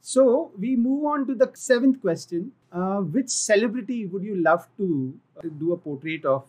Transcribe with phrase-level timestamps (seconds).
[0.00, 2.52] So we move on to the seventh question.
[2.72, 5.12] Uh, which celebrity would you love to
[5.58, 6.44] do a portrait of?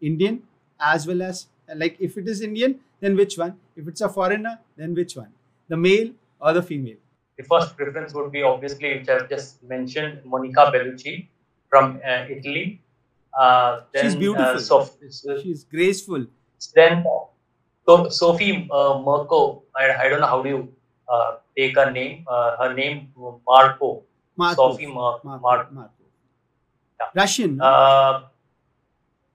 [0.00, 0.42] Indian
[0.80, 3.56] as well as like if it is Indian, then which one?
[3.76, 5.28] If it's a foreigner, then which one?
[5.68, 6.96] The male or the female?
[7.38, 11.26] The first preference would be obviously, which I've just mentioned, Monica Bellucci
[11.68, 12.80] from uh, Italy.
[13.38, 14.58] Uh, then, She's beautiful.
[14.58, 14.96] Sof-
[15.42, 16.26] She's graceful.
[16.74, 17.04] Then
[17.86, 19.62] so, Sophie uh, Marco.
[19.76, 20.72] I, I don't know how do you
[21.08, 22.24] uh, take her name.
[22.28, 23.12] Uh, her name
[23.48, 24.04] Marco.
[24.36, 24.54] Marco.
[24.54, 25.42] Sophie Mar- Marco.
[25.42, 25.74] Marco.
[25.74, 26.04] Marco.
[27.00, 27.06] Yeah.
[27.14, 27.60] Russian.
[27.60, 28.22] Uh,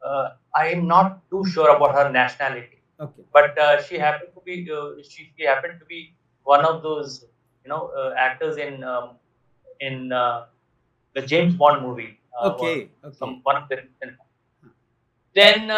[0.03, 3.23] uh, I am not too sure about her nationality, okay.
[3.31, 7.25] but uh, she happened to be uh, she, she happened to be one of those
[7.63, 9.11] you know uh, actors in um,
[9.79, 10.45] in uh,
[11.15, 12.17] the James Bond movie.
[12.39, 12.89] Uh, Okay.
[13.03, 13.17] or Okay.
[13.17, 13.83] Some one of the
[15.35, 15.71] then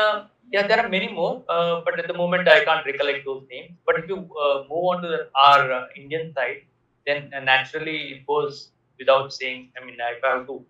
[0.53, 3.71] yeah, there are many more, uh, but at the moment I can't recollect those names.
[3.85, 6.61] But if you uh, move on to the, our uh, Indian side,
[7.07, 9.71] then uh, naturally it goes without saying.
[9.79, 10.63] I mean, if I have to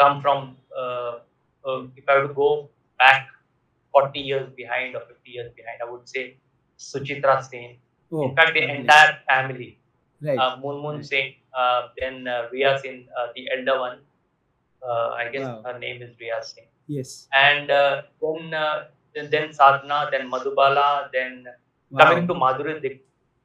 [0.00, 1.18] come from, uh,
[1.66, 3.28] uh, if I have to go back
[3.92, 6.36] 40 years behind or 50 years behind, I would say
[6.78, 7.76] Suchitra Sen.
[8.12, 9.78] Oh, In fact, the entire family,
[10.22, 10.38] Right.
[10.38, 13.98] uh, Moon Moon Sen, uh, then uh, Riya Sen, uh, the elder one.
[14.86, 15.62] Uh, I guess Wow.
[15.66, 17.26] her name is Riya Sen yes.
[17.32, 18.84] and uh, then, uh,
[19.14, 21.46] then then Sadhana, then Madhubala, then
[21.90, 22.06] Wow.
[22.06, 23.00] coming to Madhuri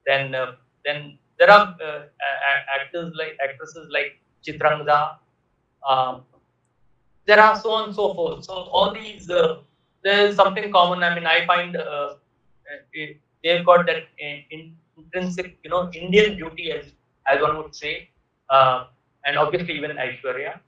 [0.08, 0.54] then uh,
[0.86, 2.02] then there are uh,
[2.78, 5.18] actors like actresses like Chitrangda.
[5.88, 6.24] Um,
[7.26, 8.44] there are so on and so forth.
[8.46, 9.58] So all these uh,
[10.04, 11.04] there is something common.
[11.04, 12.16] I mean, I find uh,
[13.44, 16.86] they've got that in- intrinsic, you know, Indian beauty as
[17.28, 18.10] as one would say,
[18.50, 18.86] uh,
[19.26, 20.60] and obviously even Aishwarya.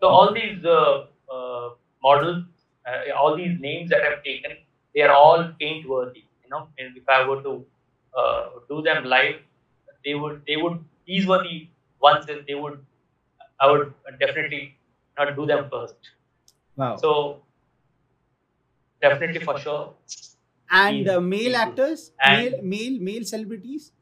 [0.00, 1.70] So all these uh, uh,
[2.02, 2.44] models,
[2.88, 4.52] uh, all these names that I've taken,
[4.94, 6.24] they are all paint worthy.
[6.44, 7.66] You know, and if I were to
[8.16, 9.36] uh, do them live,
[10.04, 11.68] they would they would these were the
[12.00, 12.84] ones that they would
[13.60, 14.76] I would definitely
[15.18, 15.96] not do them first.
[16.76, 16.96] Wow.
[16.96, 17.42] So
[19.00, 19.94] definitely for sure.
[20.70, 23.92] and uh, male actors, And- male male male celebrities.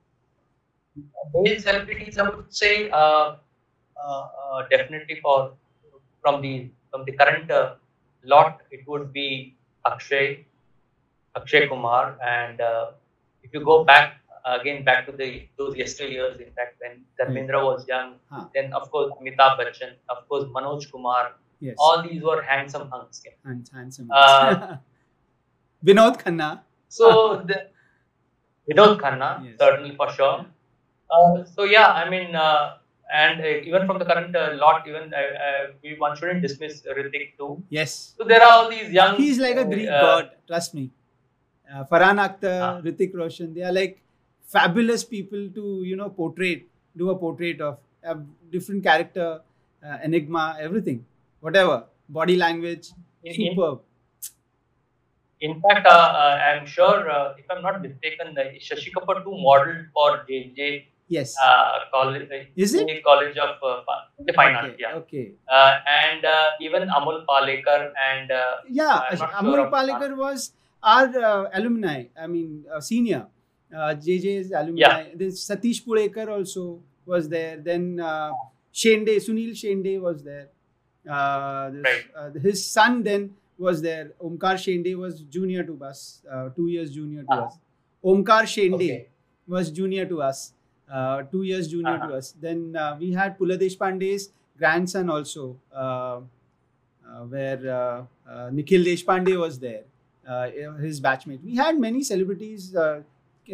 [1.34, 3.36] Male celebrities, I would say, uh,
[4.02, 5.52] uh, uh, definitely for
[6.22, 7.74] from the from the current uh,
[8.26, 9.56] lot, it would be
[9.86, 10.44] Akshay,
[11.36, 12.90] Akshay Kumar, and uh,
[13.42, 14.14] if you go back
[14.44, 15.28] again back to the
[15.58, 18.44] those yesteryears, in fact, when Dharmendra was young, Huh.
[18.54, 21.74] then of course Amitabh Bachchan, of course Manoj Kumar, Yes.
[21.78, 23.22] all these were handsome hunks.
[23.24, 23.32] yeah.
[23.44, 24.08] Hands, handsome.
[24.12, 24.76] Uh,
[25.84, 26.60] Vinod Khanna.
[26.88, 27.68] So the
[28.70, 29.54] Vinod Khanna, Yes.
[29.58, 30.44] certainly for sure.
[31.10, 32.76] Uh, so yeah, I mean, uh,
[33.12, 36.82] and uh, even from the current uh, lot, even uh, uh, we, one shouldn't dismiss
[36.82, 37.62] Hrithik too.
[37.68, 38.14] Yes.
[38.18, 39.16] So there are all these young.
[39.16, 40.30] He's like a Greek god.
[40.46, 40.90] Trust me.
[41.72, 42.82] Uh, Farhan Akhtar.
[42.82, 43.54] Hrithik Roshan.
[43.54, 44.02] They are like
[44.46, 46.64] fabulous people to you know portray,
[46.96, 48.16] do a portrait of a
[48.50, 49.40] different character,
[49.84, 51.04] uh, enigma, everything,
[51.40, 52.90] whatever, body language,
[53.32, 53.80] superb.
[55.40, 59.36] in fact, uh, uh, I'm sure, uh, if I'm not mistaken, uh, Shashi Kapoor too
[59.36, 61.34] modeled for JJ Yes.
[61.42, 62.28] uh, college.
[62.56, 62.88] Is it?
[63.04, 63.82] College of uh,
[64.34, 64.94] Fine Arts, yeah.
[64.94, 65.32] Okay.
[65.48, 69.02] Uh, and uh, even Amol Palekar and uh, Yeah,
[69.40, 70.52] Amol sure Palekar was
[70.82, 72.04] our uh, alumni.
[72.20, 73.26] I mean, uh, senior.
[73.72, 74.80] Uh, JJ's alumni.
[74.80, 75.04] Yeah.
[75.14, 77.56] Then Satish Pulekar also was there.
[77.58, 78.32] Then uh,
[78.74, 80.48] Shende, Sunil Shende was there.
[81.08, 82.04] Uh, this, Right.
[82.16, 84.12] uh, his son then was there.
[84.22, 87.46] Omkar Shende was junior to us, uh, two years junior to Ah.
[87.46, 87.58] us.
[88.04, 89.08] Omkar Shende Okay.
[89.46, 90.52] was junior to us,
[90.90, 92.08] uh, two years junior Uh-huh.
[92.08, 92.32] to us.
[92.32, 96.20] Then uh, we had Pu La Deshpande's grandson also, uh,
[97.06, 99.84] uh, where uh, uh, Nikhil Deshpande was there,
[100.26, 101.42] uh, his batchmate.
[101.42, 103.02] We had many celebrities, uh,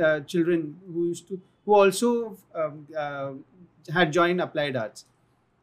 [0.03, 3.35] uh, children who used to, who also um, uh,
[3.93, 5.05] had joined Applied Arts.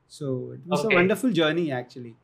[0.07, 0.95] So it was Okay.
[0.95, 2.15] a wonderful journey actually,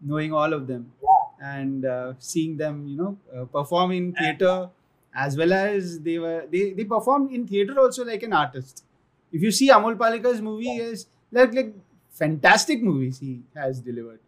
[0.00, 0.92] knowing all of them
[1.40, 4.70] and uh, seeing them, you know, uh, perform in theater
[5.14, 8.84] as well as they were they, they performed in theater also like an artist.
[9.32, 11.74] If you see Amol Palekar's movie, is like like
[12.10, 14.20] fantastic movies he has delivered.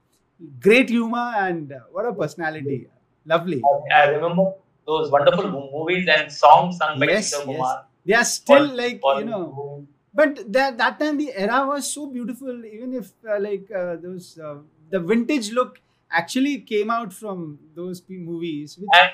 [0.60, 2.88] Great humor and uh, what a personality.
[3.26, 3.62] Lovely.
[3.94, 4.52] I remember
[4.86, 7.56] those wonderful movies and songs sung by Yes, Kishore yes.
[7.56, 7.84] Kumar.
[8.06, 12.64] They are still like you know but that that time the era was so beautiful
[12.64, 14.56] even if uh, like uh, those uh,
[14.90, 15.80] the vintage look
[16.10, 19.10] actually came out from those movies which, And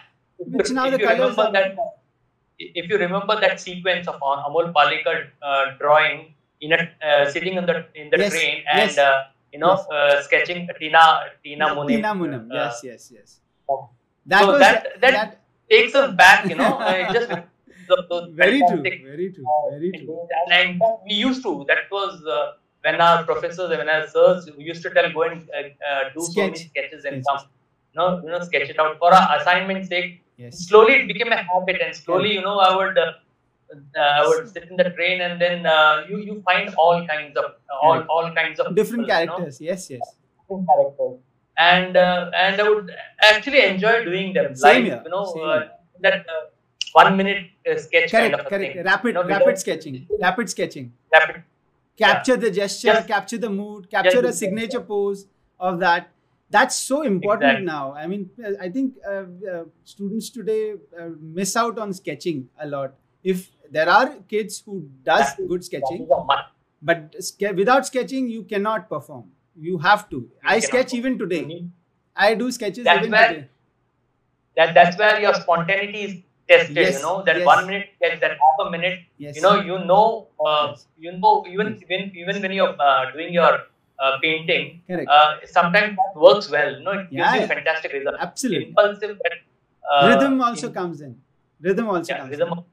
[0.56, 1.76] Which now the remember are- that,
[2.80, 7.54] if you remember that sequence of Am- Amol Palekar uh, drawing in a uh, sitting
[7.60, 8.98] in the in the Yes, train and yes.
[8.98, 9.86] uh, you know Yes.
[9.96, 11.04] uh, sketching Tina
[11.44, 11.88] Tina Munim.
[11.96, 12.42] Tina Munim.
[12.50, 13.30] uh, yes yes yes
[14.26, 15.36] that so was that- that-
[15.72, 16.72] takes us back, you know.
[16.78, 17.28] uh, just
[17.90, 20.16] the, very true very true uh, very true
[20.56, 21.52] And, we used to.
[21.68, 22.52] That was uh,
[22.84, 26.40] when our professors, when our sirs used to tell, go and uh, uh, do so
[26.42, 27.26] many sketches and Sketches.
[27.28, 27.40] come,
[27.92, 30.10] you know, you know, sketch it out for our assignment's sake.
[30.40, 30.66] Yes.
[30.68, 32.98] Slowly, it became a habit, and slowly, you know, I would.
[32.98, 33.12] Uh,
[33.72, 37.36] uh, I would sit in the train, and then uh, you you find all kinds
[37.36, 37.44] of
[37.82, 38.08] all Correct.
[38.14, 39.60] all kinds of Different people, you know characters.
[39.60, 40.00] Yes, yes.
[40.40, 41.18] different characters.
[41.56, 42.90] And uh, and I would
[43.32, 44.56] actually enjoy doing them.
[44.56, 45.68] Same like here, you know uh,
[46.06, 46.40] that uh,
[46.94, 48.74] one minute uh, sketch kind Correct, of correct.
[48.74, 48.84] thing.
[48.90, 50.06] Rapid, You know, rapid sketching.
[50.26, 50.92] Rapid sketching.
[51.12, 51.42] Rapid.
[51.96, 53.06] Capture the gesture, Yes.
[53.06, 55.26] capture the mood, capture a the signature pose
[55.60, 56.08] of that.
[56.50, 57.66] That's so important Exactly.
[57.66, 57.94] now.
[57.94, 62.66] I mean, uh, I think uh, uh, students today uh, miss out on sketching a
[62.66, 62.94] lot.
[63.22, 66.48] If there are kids who does good sketching, is a must.
[66.82, 69.30] but ske- without sketching you cannot perform.
[69.68, 70.28] You have to.
[70.44, 70.98] I sketch perform.
[70.98, 71.42] even You today.
[71.44, 71.70] need-
[72.16, 73.48] I do sketches That's even where- today.
[74.56, 76.14] That that's where your spontaneity is
[76.48, 76.76] tested.
[76.76, 77.46] Yes, You know that yes.
[77.46, 78.98] one minute sketch, that half a minute.
[79.18, 79.36] Yes.
[79.36, 83.52] You know you know uh, you know even when even when you're uh, doing your
[84.00, 85.08] uh, painting, Correct.
[85.10, 86.76] uh, sometimes that works well.
[86.78, 88.18] You know it gives Yeah, you fantastic results.
[88.20, 88.68] Absolutely.
[88.68, 89.32] Impulsive, but
[89.92, 91.16] uh, Rhythm also in- comes in.
[91.60, 92.52] Rhythm also Yeah, comes rhythm.
[92.58, 92.64] in.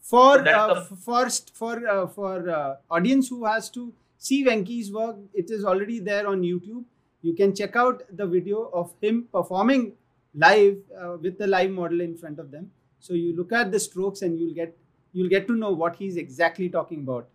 [0.00, 1.28] For So uh, the- for
[1.60, 6.26] for uh, for uh, audience who has to see Venki's work, it is already there
[6.28, 6.84] on YouTube.
[7.22, 9.92] You can check out the video of him performing
[10.34, 12.70] live uh, with the live model in front of them.
[13.00, 14.76] So you look at the strokes and you'll get
[15.12, 17.28] you'll get to know what he's exactly talking about.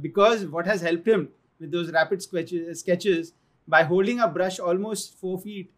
[0.00, 1.28] Because what has helped him
[1.64, 3.32] with those rapid sketches, sketches
[3.66, 5.72] by holding a brush almost four feet,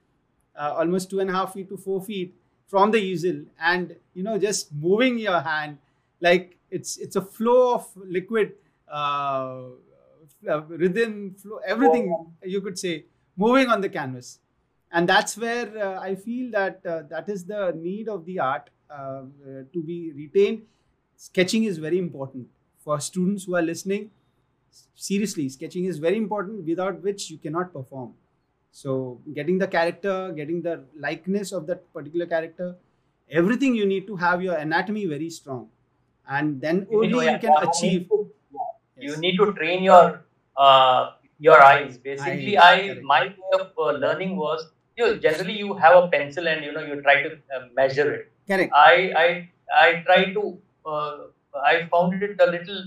[0.58, 2.34] uh, almost two and a half feet to four feet
[2.66, 5.78] from the easel, and you know just moving your hand
[6.20, 8.54] like it's it's a flow of liquid
[8.88, 9.68] uh,
[10.48, 12.06] uh, rhythm flow everything
[12.42, 13.04] you could say
[13.36, 14.40] moving on the canvas.
[14.92, 18.70] And that's where uh, i feel that uh, that is the need of the art
[18.90, 19.22] uh,
[19.72, 20.62] to be retained.
[21.16, 22.48] Sketching is very important
[22.78, 24.10] for students who are listening
[24.94, 28.14] seriously sketching is very important without which you cannot perform
[28.70, 30.74] so getting the character getting the
[31.06, 32.68] likeness of that particular character
[33.30, 35.68] everything you need to have your anatomy very strong
[36.28, 38.08] and then You only you can achieve
[38.98, 39.20] You Yes.
[39.20, 40.24] need to train your
[40.56, 41.98] uh, your eyes.
[41.98, 43.02] Basically, Eyes, I correct.
[43.12, 44.62] my way of uh, learning was
[44.96, 48.06] you know, generally you have a pencil and you know you try to uh, measure
[48.14, 48.32] it.
[48.46, 48.94] correct I
[49.24, 49.50] I
[49.86, 50.44] I try to
[50.86, 51.16] uh,
[51.72, 52.80] I found it a little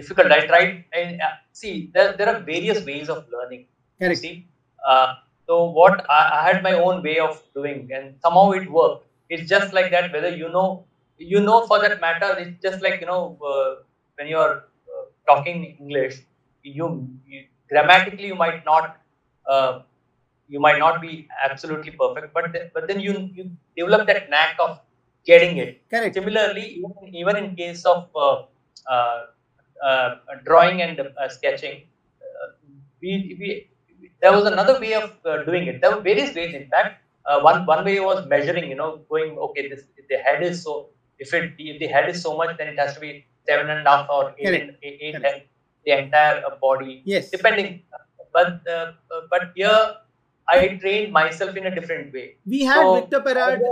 [0.00, 0.32] difficult.
[0.32, 3.66] I tried and uh, see there there are various ways of learning.
[4.00, 4.34] Correct see,
[4.88, 5.08] uh,
[5.46, 9.06] so what I, I had my own way of doing, and somehow it worked.
[9.30, 10.12] It's just like that.
[10.12, 10.84] Whether you know,
[11.18, 13.22] you know, for that matter, it's just like you know
[13.52, 13.70] uh,
[14.16, 14.56] when you're
[14.94, 16.16] uh, talking English,
[16.62, 18.96] you, you grammatically you might not.
[19.48, 19.80] Uh,
[20.50, 23.44] you might not be absolutely perfect, but but then you you
[23.76, 24.78] develop that knack of
[25.30, 25.72] getting it.
[25.90, 28.36] correct Similarly, even, even in case of uh,
[30.44, 31.82] drawing and uh, sketching,
[32.22, 32.48] uh,
[33.00, 33.68] we, we
[34.20, 35.80] there was another way of uh, doing it.
[35.80, 36.54] There were various ways.
[36.54, 38.68] In fact, uh, one one way was measuring.
[38.70, 40.88] You know, going okay, this the head is so.
[41.18, 43.86] If it if the head is so much, then it has to be seven and
[43.86, 44.62] a half or eight, Correct.
[44.68, 45.34] and, eight, eight Correct.
[45.34, 45.42] and
[45.84, 47.82] the entire uh, body yes depending.
[48.32, 49.96] But uh, uh, but here
[50.48, 52.36] I trained myself in a different way.
[52.46, 53.62] we had So, Victor Perard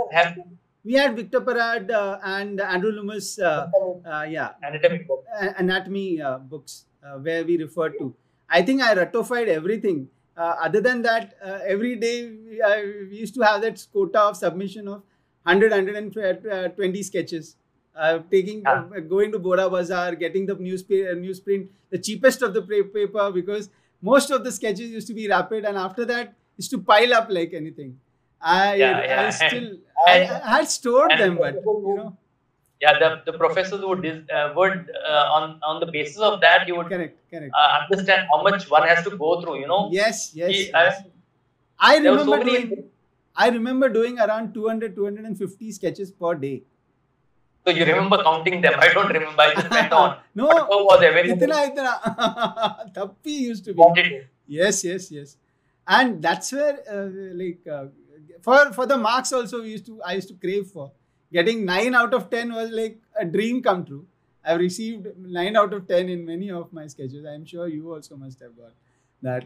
[0.87, 3.67] we had Victor Perard uh, and andrew loomis uh,
[4.13, 5.23] uh, yeah anatomy book.
[5.63, 6.75] anatomy uh, books
[7.05, 8.13] uh, where we refer to.
[8.49, 10.07] I think I ratified everything.
[10.37, 12.77] Uh, other than that, uh, every day we, uh,
[13.09, 15.01] we used to have that quota of submission of
[15.43, 17.55] 100, 120 sketches.
[17.95, 18.73] Uh, taking, Ah.
[18.95, 23.69] uh, going to Bora Bazaar, getting the newspaper, newsprint, the cheapest of the paper, because
[24.01, 27.31] most of the sketches used to be rapid, and after that, used to pile up
[27.39, 27.95] like anything.
[28.41, 29.29] I, Yeah, I yeah.
[29.29, 29.67] still,
[30.07, 32.17] I, And- I had stored them, but you know,
[32.81, 34.75] Yeah, the, the professors would uh, would
[35.11, 37.51] uh, on on the basis of that you would correct, correct.
[37.61, 39.55] uh, understand how much one has to go through.
[39.61, 40.51] You know, Yes, yes.
[40.51, 40.99] He- yes.
[41.79, 42.51] I- I were so remember many.
[42.67, 42.83] doing
[43.45, 46.55] I remember doing around 200 250 sketches per day.
[47.65, 48.75] So you remember counting them?
[48.85, 49.41] I don't remember.
[49.47, 50.17] I just went on.
[50.41, 51.47] no, Whatever was available.
[51.47, 54.21] itna itna Thappi used to be.
[54.59, 55.37] Yes, yes, yes.
[55.97, 57.07] And that's where uh,
[57.41, 57.85] like uh,
[58.41, 60.91] for for the marks also we used to I used to crave for.
[61.33, 64.05] Getting 9 out of 10 was like a dream come true.
[64.45, 67.25] I've received 9 out of 10 in many of my sketches.
[67.25, 68.71] I'm sure you also must have got
[69.21, 69.43] that.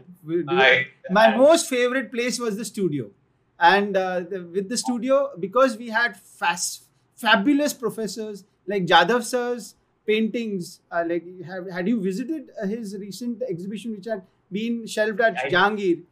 [0.48, 3.10] I, my I- most favorite place was the studio
[3.58, 6.84] and uh, the, with the studio because we had fast
[7.16, 9.74] fabulous professors like jadhav sir's
[10.06, 15.36] paintings uh, like have, had you visited his recent exhibition which had been shelved at
[15.44, 16.02] I- jahangir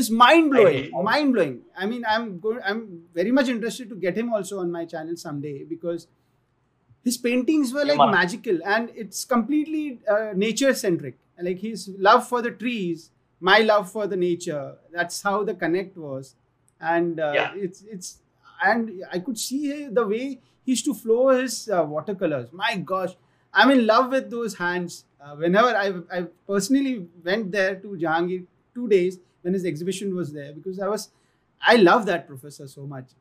[0.00, 0.90] it's mind blowing.
[1.10, 2.80] mind blowing i mean i'm going i'm
[3.14, 6.06] very much interested to get him also on my channel someday because
[7.04, 12.40] his paintings were like magical and it's completely uh, nature centric like his love for
[12.40, 13.10] the trees,
[13.40, 14.76] my love for the nature.
[14.90, 16.34] That's how the connect was,
[16.80, 17.52] and uh, Yeah.
[17.54, 18.18] it's it's
[18.64, 22.48] and I could see the way he used to flow his uh, watercolors.
[22.52, 23.14] My gosh,
[23.52, 25.04] I'm in love with those hands.
[25.20, 30.32] Uh, whenever I I personally went there to Jahangir two days when his exhibition was
[30.32, 31.08] there because I was
[31.72, 33.14] I love that professor so much.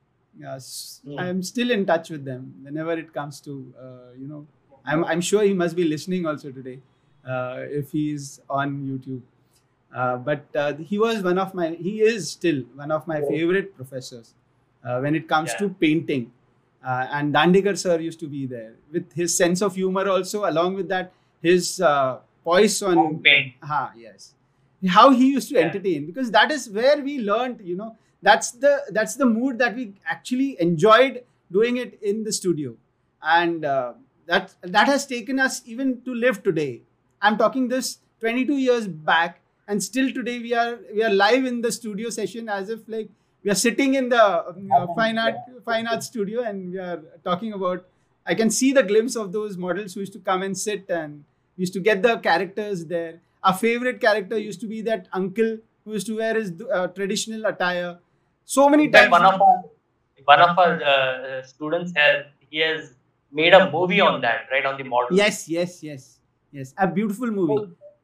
[0.45, 0.65] Yes,
[1.07, 1.19] Mm.
[1.23, 3.53] I'm still in touch with them whenever it comes to
[3.85, 4.41] uh, you know.
[4.93, 6.75] I'm I'm sure he must be listening also today
[7.35, 8.25] uh, if he's
[8.61, 9.21] on YouTube.
[10.01, 13.29] Uh, but uh, he was one of my he is still one of my Oh.
[13.29, 14.33] favorite professors
[14.83, 15.61] uh, when it comes Yeah.
[15.63, 16.25] to painting.
[16.93, 20.43] Uh, and Dandekar sir used to be there with his sense of humor also.
[20.51, 21.13] Along with that,
[21.49, 23.53] his uh, poise on Paint.
[23.73, 24.33] Ha, yes.
[24.87, 28.81] How he used to entertain because that is where we learned, you know, that's the
[28.91, 32.75] that's the mood that we actually enjoyed doing it in the studio,
[33.21, 33.93] and uh,
[34.25, 36.81] that that has taken us even to live today.
[37.21, 41.61] I'm talking this 22 years back, and still today we are we are live in
[41.61, 43.09] the studio session as if like
[43.43, 47.53] we are sitting in the uh, fine art fine art studio and we are talking
[47.53, 47.85] about.
[48.27, 51.23] I can see the glimpse of those models who used to come and sit and
[51.57, 53.19] used to get the characters there.
[53.45, 57.45] Our favorite character used to be that uncle who used to wear his uh, traditional
[57.45, 57.99] attire.
[58.43, 59.11] So many times.
[59.11, 59.63] one of our
[60.31, 62.93] one of our uh, students has he has
[63.31, 64.65] made a movie on that, right?
[64.65, 65.17] On the model.
[65.23, 66.19] Yes, yes, yes,
[66.51, 66.73] yes.
[66.77, 67.59] A beautiful movie.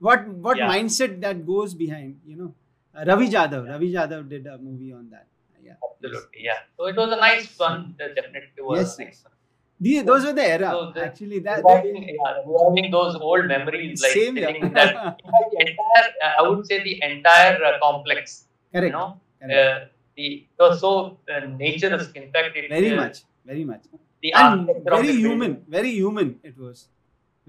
[0.10, 0.70] What what Yeah.
[0.74, 2.20] mindset that goes behind?
[2.34, 2.50] You know,
[2.96, 3.68] uh, Ravi Jadhav.
[3.74, 5.28] Ravi Jadhav did a movie on that.
[5.64, 5.76] Yeah.
[5.90, 6.62] Absolutely, yeah.
[6.78, 7.96] So it was a nice one.
[8.02, 9.24] uh, Definitely was Yes, a nice.
[9.24, 9.34] one.
[9.82, 10.70] The, those were the era.
[10.72, 14.52] So the- actually, that, Reviving, yeah, reviving those old memories, like Same, yeah.
[14.80, 15.18] that.
[15.24, 18.46] The entire, uh, I would say the entire uh, complex.
[18.72, 18.86] correct.
[18.86, 19.84] You know, correct.
[19.84, 19.86] uh,
[20.16, 22.16] the was so uh, naturist.
[22.16, 23.82] In fact, it, very uh, much, very much.
[24.22, 26.88] The and very the building human very human it was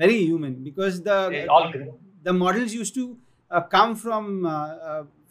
[0.02, 1.18] very human because the
[2.22, 3.18] the models used to
[3.50, 4.26] uh, come from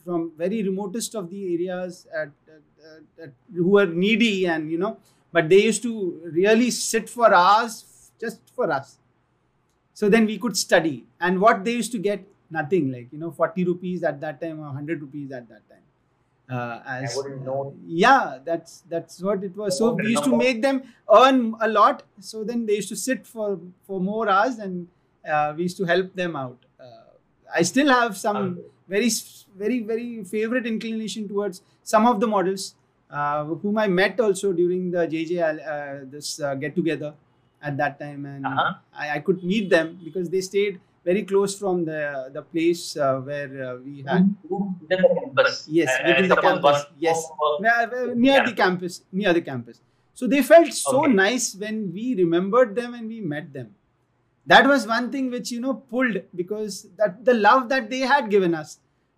[0.03, 4.98] from very remotest of the areas at, at, at, who were needy and you know
[5.31, 8.97] but they used to really sit for hours just for us.
[9.93, 11.05] So then we could study.
[11.19, 14.59] And what they used to get nothing like you know 40 rupees at that time
[14.59, 15.77] or 100 rupees at that time.
[16.50, 17.73] Uh, as wouldn't know.
[17.85, 19.77] yeah that's that's what it was.
[19.77, 20.83] So we used to make them
[21.13, 22.03] earn a lot.
[22.19, 24.88] So then they used to sit for for more hours and
[25.27, 26.57] uh, we used to help them out.
[26.79, 26.97] Uh,
[27.55, 28.59] i still have some
[28.89, 29.09] very
[29.57, 32.75] very very favorite inclination towards some of the models.
[32.75, 32.80] uh,
[33.62, 37.13] whom i met also during the jj uh, this uh, get together
[37.70, 38.72] at that time and Uh-huh.
[39.03, 42.00] I, I could meet them because they stayed very close from the
[42.38, 45.53] the place uh, where uh, we had Within the campus.
[45.80, 47.20] Yes, And- within the campus, one- yes.
[47.65, 48.46] near, uh, near Yeah.
[48.50, 49.77] the campus near the campus
[50.20, 51.13] so they felt so Okay.
[51.25, 53.70] nice when we remembered them and we met them
[54.53, 58.30] that was one thing which you know pulled because that the love that they had
[58.36, 58.72] given us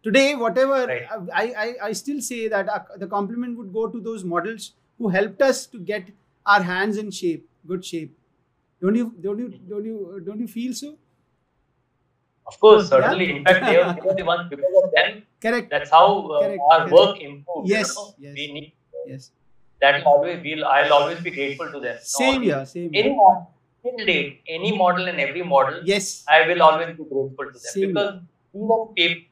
[0.03, 1.03] today whatever Right.
[1.41, 5.09] I, I i still say that uh, the compliment would go to those models who
[5.09, 6.09] helped us to get
[6.45, 8.15] our hands in shape good shape
[8.81, 10.95] don't you don't you don't you don't you feel so
[12.45, 13.25] Of course, certainly.
[13.37, 15.23] In fact, they were, they were the ones because of them.
[15.41, 16.93] correct That's how uh, Correct, our correct.
[16.93, 17.69] work improved.
[17.69, 18.13] Yes, You know?
[18.25, 18.33] yes.
[18.39, 18.73] We need
[19.11, 19.31] yes
[19.81, 20.03] that.
[20.05, 20.65] Always, we'll.
[20.65, 21.95] I'll always be grateful to them.
[21.95, 23.15] No, same here same Any here.
[23.15, 23.47] model,
[23.85, 27.73] till date, any model and every model, yes I will always be grateful to them
[27.77, 27.93] Same.
[27.93, 28.29] because these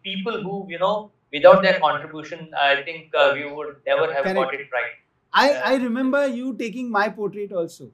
[0.03, 4.53] people who, you know, without their contribution, I think uh, we would never have got
[4.53, 4.91] it right.
[5.33, 5.61] I, Yeah.
[5.65, 7.91] I remember you taking my portrait also.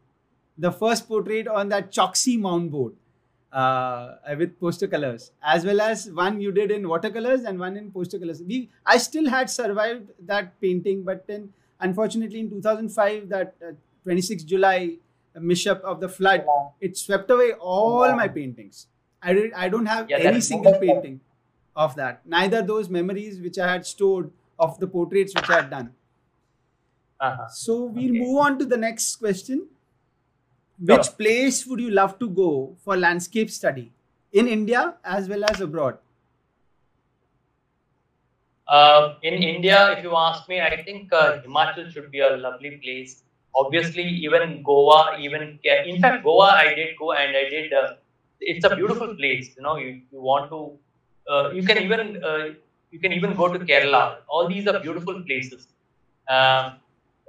[0.58, 2.94] The first portrait on that Choxy mount board
[3.52, 7.92] uh, with poster colors, as well as one you did in watercolors and one in
[7.92, 8.42] poster colors.
[8.42, 13.72] We, I still had survived that painting, but then unfortunately in 2005, that uh,
[14.04, 14.96] 26 July
[15.36, 16.46] uh, mishap of the flood,
[16.82, 18.88] it swept away all my paintings.
[19.22, 21.20] I, did, I don't have Yeah, any single painting
[21.76, 22.26] of that.
[22.26, 25.94] Neither those memories which I had stored of the portraits which I had done.
[27.20, 27.48] Uh-huh.
[27.50, 28.20] So we'll Okay.
[28.20, 29.68] move on to the next question.
[30.86, 30.98] Sure.
[30.98, 33.92] Which place would you love to go for landscape study
[34.32, 35.98] in India as well as abroad?
[38.68, 42.78] Uh, in India, if you ask me, I think uh, Himachal should be a lovely
[42.84, 43.24] place.
[43.56, 47.74] Obviously, even Goa, even in fact, Goa, I did go and I did.
[47.74, 47.96] Uh,
[48.40, 49.56] it's a beautiful place.
[49.56, 50.78] You know, you, you want to.
[51.32, 52.46] Uh, you can even uh,
[52.92, 54.18] you can even go to Kerala.
[54.28, 55.68] All these are beautiful places.
[56.30, 56.74] Um,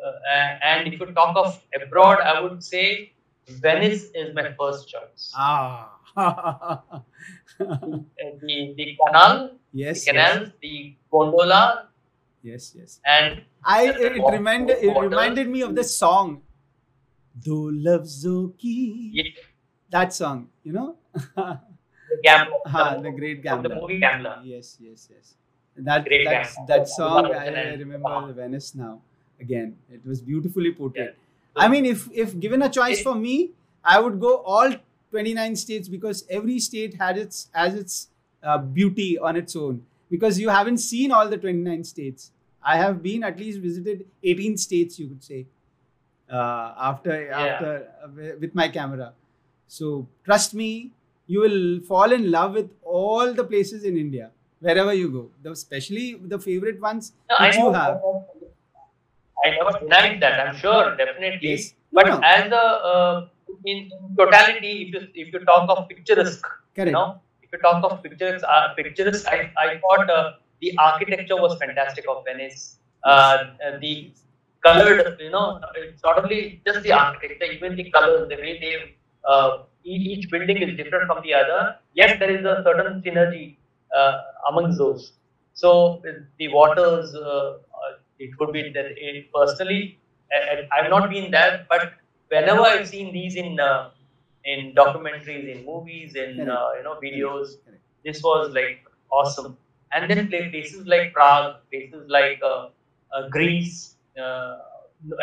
[0.04, 3.12] uh, and if you talk of abroad, I would say
[3.48, 5.32] Venice is my first choice.
[5.36, 5.94] Ah.
[7.60, 7.84] Uh,
[8.40, 10.04] the the canal, yes.
[10.04, 11.88] the canals, the gondola,
[12.42, 12.72] Yes.
[12.78, 13.00] Yes.
[13.04, 15.08] and I it reminded it water.
[15.08, 16.42] reminded me of the song.
[17.44, 19.34] Do lafzon ki it,
[19.90, 20.97] that song, you know?
[21.35, 21.61] the
[22.23, 22.57] Gambler.
[22.66, 24.40] Ah, the great From the movie Gambler.
[24.45, 25.35] Yes, yes, yes.
[25.76, 26.76] That Great that's, gambler.
[26.76, 29.00] that song I, I remember Venice now.
[29.40, 31.14] Again, it was beautifully portrayed.
[31.57, 31.62] Yeah.
[31.64, 33.50] I mean, if if given a choice for me,
[33.85, 34.75] I would go all
[35.11, 38.09] 29 states because every state had its has its
[38.42, 39.83] uh, beauty on its own.
[40.11, 42.33] Because you haven't seen all the 29 states.
[42.62, 45.47] I have been at least visited 18 states, you could say,
[46.30, 48.09] uh, after after uh,
[48.40, 49.12] with my camera.
[49.68, 50.92] So trust me,
[51.26, 55.30] you will fall in love with all the places in India wherever you go.
[55.42, 58.00] The, especially the favorite ones No, I you know- have.
[59.44, 60.40] I never denied that.
[60.46, 61.50] I'm sure, definitely.
[61.50, 61.75] Yes.
[61.92, 62.20] But no.
[62.22, 63.28] as a uh,
[63.64, 66.88] in totality, if you if you talk of picturesque, Correct.
[66.88, 71.37] you know, if you talk of pictures, uh, picturesque, I, I thought uh, the architecture
[71.37, 72.78] was fantastic of Venice.
[73.04, 73.08] Uh,
[73.64, 74.12] uh, the
[74.64, 78.96] colored, you know, it's not only just the architecture, even the colors, the way they,
[79.26, 81.76] uh, each, building is different from the other.
[81.94, 83.56] Yes, there is a certain synergy
[83.96, 84.18] uh,
[84.50, 85.12] amongst those.
[85.54, 86.02] So
[86.38, 89.98] the waters, uh, uh, it could be that it personally,
[90.32, 91.92] I- I- I've not been there, but
[92.28, 93.90] whenever I've seen these in uh,
[94.44, 97.56] in documentaries, in movies, in uh, you know videos,
[98.04, 99.56] this was like awesome.
[99.92, 102.68] And then places like Prague, places like uh,
[103.12, 104.58] uh, Greece, uh,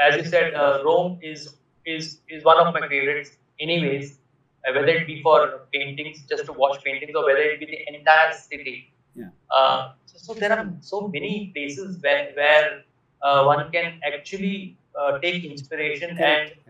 [0.01, 3.37] as you said, uh, Rome is is is one of my favorites.
[3.59, 4.19] Anyways,
[4.67, 7.95] uh, whether it be for paintings, just to watch paintings, or whether it be the
[7.95, 8.91] entire city.
[9.13, 9.29] Yeah.
[9.55, 12.83] Uh, so, so there are so many places where where
[13.21, 16.65] uh, one can actually uh, take inspiration and Correct.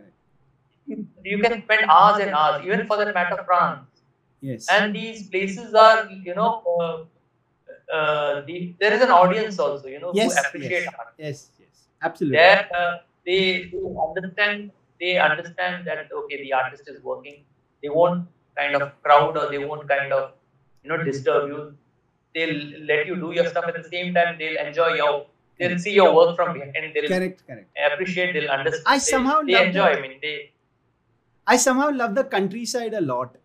[0.86, 1.01] Correct.
[1.24, 3.88] you can spend hours and hours, even for that matter, France
[4.42, 4.68] Yes.
[4.70, 10.00] and these places are you know uh, uh, the, there is an audience also you
[10.00, 10.94] know Yes, who appreciate yes.
[11.00, 11.50] art yes.
[11.60, 11.88] Yes.
[12.04, 12.38] Absolutely.
[12.38, 17.38] there uh, they, they understand they understand that okay the artist is working
[17.82, 20.32] they won't kind of crowd or they won't kind of
[20.84, 21.62] you know disturb you
[22.34, 22.60] they'll
[22.92, 25.14] let you do your stuff at the same time they'll enjoy your
[25.60, 27.43] they'll see your work from behind and they'll Correct.
[27.48, 27.69] Correct.
[27.93, 29.98] appreciate they'll understand I somehow they love enjoy that.
[30.00, 30.36] i mean they
[31.48, 33.36] I somehow love the countryside a lot,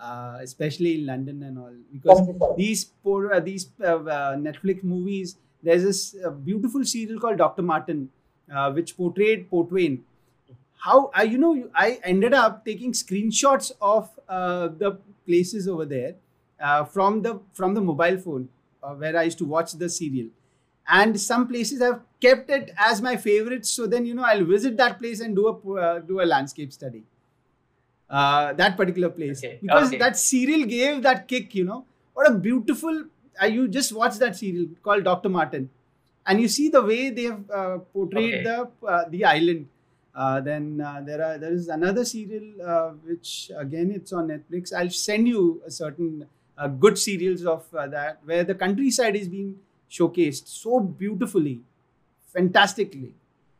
[0.00, 5.36] uh, especially in London and all, because these poor uh, these uh, uh, Netflix movies.
[5.62, 8.08] There's this uh, beautiful serial called Doctor Martin,
[8.54, 10.00] uh, which portrayed Portwenn.
[10.84, 16.14] How I you know I ended up taking screenshots of uh, the places over there
[16.60, 18.48] uh, from the from the mobile phone
[18.82, 20.28] uh, where I used to watch the serial,
[20.88, 23.70] and some places I've kept it as my favorites.
[23.70, 26.72] So then you know I'll visit that place and do a uh, do a landscape
[26.72, 27.04] study.
[28.08, 29.98] Uh, that particular place Okay, because okay.
[29.98, 31.54] that serial gave that kick.
[31.54, 31.84] You know
[32.14, 33.04] what a beautiful.
[33.42, 35.68] Uh, you just watch that serial called Doctor Martin,
[36.24, 38.42] and you see the way they have uh, portrayed Okay.
[38.44, 39.68] the uh, the island.
[40.16, 44.72] Uh, then uh, there are there is another serial uh, which again it's on Netflix.
[44.72, 46.26] I'll send you a certain
[46.56, 49.50] uh, good serials of uh, that where the countryside is being
[49.90, 51.60] showcased so beautifully,
[52.32, 53.12] fantastically.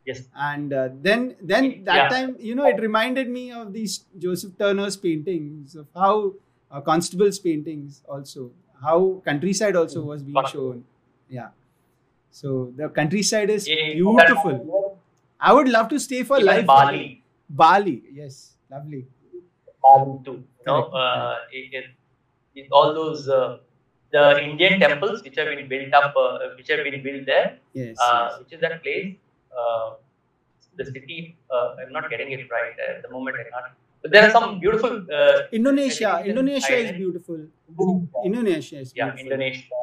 [0.09, 2.09] yes And uh, then then that Yeah.
[2.15, 6.33] time you know it reminded me of these Joseph Turner's paintings of how
[6.71, 8.51] uh, Constable's paintings also
[8.87, 10.83] how countryside also was being shown.
[11.29, 11.49] Yeah.
[12.31, 14.86] So the countryside is beautiful.
[15.39, 16.65] I would love to stay for even life.
[16.65, 19.05] bali Bali, yes, lovely.
[19.83, 20.43] Bali too.
[20.65, 21.73] Know, uh, it,
[22.55, 23.57] it- all those uh,
[24.11, 27.95] the Indian temples which have been built up, uh, which have been built there, Yes.
[28.01, 28.39] uh, yes.
[28.39, 29.15] which is that place,
[29.57, 29.91] uh,
[30.75, 31.37] the city.
[31.51, 33.37] Uh, I'm not getting it right at the moment.
[33.39, 33.73] I can't.
[34.01, 35.05] But there are some beautiful.
[35.11, 37.39] Uh, Indonesia, I think it's Indonesia is beautiful.
[37.39, 39.25] yeah, Indonesia is beautiful.
[39.31, 39.75] Indonesia.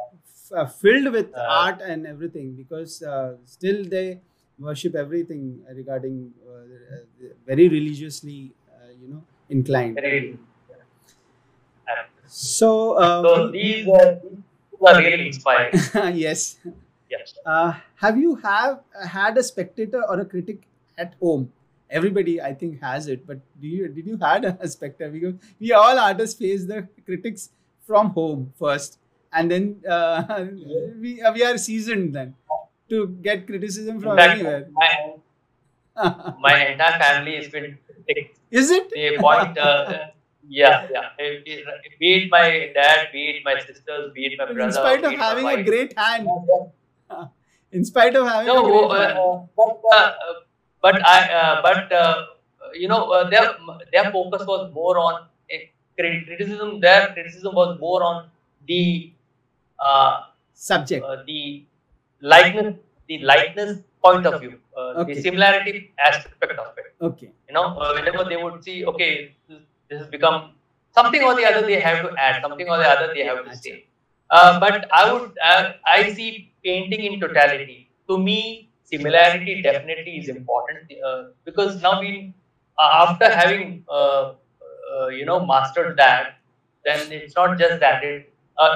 [0.52, 4.20] F- filled with art and everything because uh, still they
[4.58, 9.94] worship everything regarding uh, uh, very religiously, uh, you know, inclined.
[9.94, 10.38] Very.
[12.26, 14.18] So, uh, So these, uh,
[14.86, 15.72] are really inspiring.
[16.16, 16.58] yes.
[17.10, 17.34] Yes.
[17.46, 20.66] Uh, have you have uh, had a spectator or a critic
[20.98, 21.52] at home?
[21.90, 23.26] Everybody, I think, has it.
[23.26, 25.10] But do you did you had a spectator?
[25.10, 27.50] Because we all artists face the critics
[27.86, 28.98] from home first,
[29.32, 30.46] and then uh,
[31.00, 32.34] we uh, we are seasoned then
[32.90, 34.68] to get criticism from fact, anywhere.
[34.72, 34.90] my,
[36.40, 37.78] my entire family has been
[38.50, 38.90] Is it?
[38.90, 40.06] they point uh,
[40.48, 42.46] yeah yeah It- it- be it my
[42.78, 45.96] dad be it my sisters be it my brother In spite of having a great
[45.98, 46.28] hand,
[47.72, 49.18] in spite of having no a great hand.
[49.18, 50.10] uh, but, uh,
[50.82, 52.16] but i uh, but uh,
[52.82, 53.46] you know uh, their
[53.92, 55.14] their focus was more on
[55.54, 55.58] uh,
[55.98, 58.28] criticism their criticism was more on
[58.68, 59.12] the
[59.80, 60.14] uh,
[60.52, 61.04] subject.
[61.04, 61.64] uh, the
[62.32, 62.74] likeness
[63.08, 63.72] the likeness
[64.04, 65.14] point of view uh, Okay.
[65.14, 67.30] the similarity aspect of it Okay.
[67.48, 69.10] you know uh, whenever they would see okay
[69.48, 70.38] this, this has become
[70.98, 73.56] something or the other they have to add, something or the other they have to
[73.56, 73.86] say.
[74.30, 77.90] Uh, but I would, uh, I see painting in totality.
[78.08, 82.34] To me, similarity definitely is important uh, because now we,
[82.78, 84.34] uh, after having, uh,
[84.94, 86.38] uh, you know, mastered that,
[86.84, 88.04] then it's not just that.
[88.04, 88.32] It,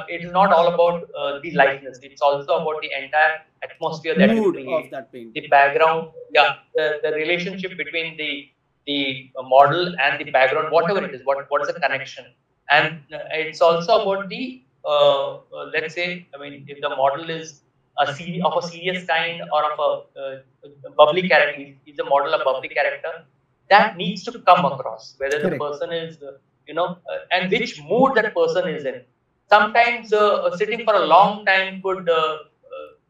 [0.08, 1.08] it's not all about
[1.42, 1.98] the likeness.
[2.02, 4.84] It's also about the entire atmosphere that Mood you create.
[4.84, 5.32] of that painting.
[5.42, 8.48] The background, yeah, the, the relationship between the
[8.86, 12.24] the model and the background, whatever it is, what what is the connection?
[12.70, 13.00] And
[13.32, 17.62] it's also about the uh, uh, let's say, I mean, if the model is
[17.98, 18.04] a
[18.48, 22.68] of a serious kind or of a, uh, bubbly character, is a model a bubbly
[22.68, 23.24] character,
[23.70, 25.14] that needs to come across.
[25.18, 25.58] Whether Correct.
[25.58, 26.18] the person is,
[26.66, 26.98] you know,
[27.32, 29.02] and which mood that person is in.
[29.48, 30.10] Sometimes
[30.58, 32.08] sitting for a long time could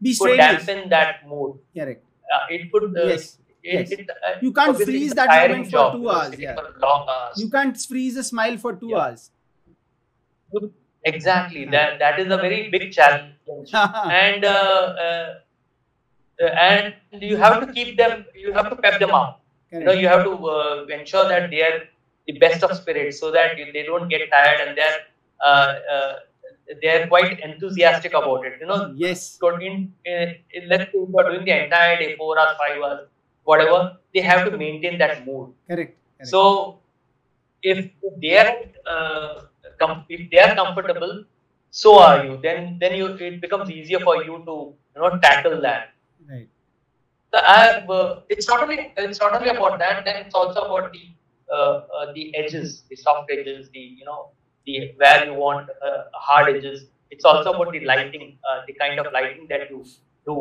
[0.00, 1.58] Be could dampen that mood.
[1.76, 2.04] Correct.
[2.50, 2.92] it could.
[2.96, 3.38] Yes.
[3.62, 3.90] It, Yes.
[3.90, 6.54] it, uh, You can't freeze that moment for two hours, yeah.
[6.54, 7.40] for long hours.
[7.42, 8.98] You can't freeze a smile for two Yeah.
[8.98, 9.30] hours.
[11.04, 11.64] Exactly.
[11.64, 15.34] That that is a very big challenge, and uh, uh,
[16.42, 18.24] uh, and you have to keep them.
[18.34, 19.42] You have to pep them up.
[19.72, 21.78] You know, you have to uh, ensure that they are
[22.26, 24.98] the best of spirits, so that they don't get tired and they're
[25.44, 26.12] uh, uh,
[26.82, 28.54] they're quite enthusiastic about it.
[28.60, 29.22] You know, Yes.
[29.40, 32.82] so in, in, in let's say you are doing the entire day, four hours, five
[32.82, 33.08] hours,
[33.44, 35.52] whatever, they have to maintain that mood.
[35.68, 35.96] Correct.
[36.18, 36.28] Correct.
[36.28, 36.80] So
[37.62, 37.90] if
[38.22, 38.52] they are
[38.86, 39.42] uh,
[39.80, 41.24] com- if they are comfortable,
[41.70, 42.38] so are you.
[42.42, 44.56] Then then you it becomes easier for you to
[44.94, 45.90] you know tackle that.
[46.30, 46.48] right.
[47.32, 50.04] The, uh, uh, it's not only it's not only about that.
[50.04, 51.02] Then it's also about the
[51.52, 54.30] uh, uh, the edges, the soft edges, the you know
[54.68, 56.86] the where you want uh, hard edges.
[57.10, 59.84] It's also about the lighting, uh, the kind of lighting that you
[60.26, 60.38] do.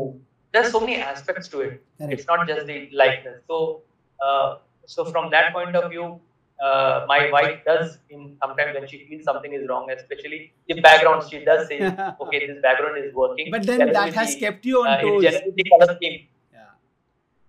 [0.54, 1.84] There's so many aspects to it.
[2.16, 3.42] It's not just the likeness.
[3.52, 3.82] So
[4.24, 6.20] uh, so from that point of view,
[6.64, 11.24] uh, my wife does in sometimes when she feels something is wrong, especially the background,
[11.30, 11.80] she does say,
[12.22, 13.50] okay, this background is working.
[13.52, 15.24] But then Generally that has kept you on uh, toes.
[15.24, 16.28] the color scheme.
[16.54, 16.60] Yeah.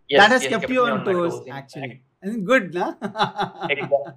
[0.09, 2.03] Yes, that has yes, kept you me on my toes, actually.
[2.21, 2.95] And good, nah?
[3.71, 4.13] Exactly.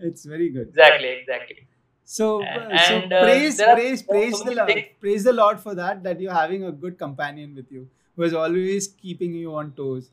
[0.00, 0.68] it's very good.
[0.68, 1.66] Exactly, exactly.
[2.12, 5.32] So, And- uh, so and, uh, praise, praise, praise so the Lord, things- praise the
[5.32, 6.02] Lord for that.
[6.06, 7.82] That you're having a good companion with you,
[8.16, 10.08] who is always keeping you on toes.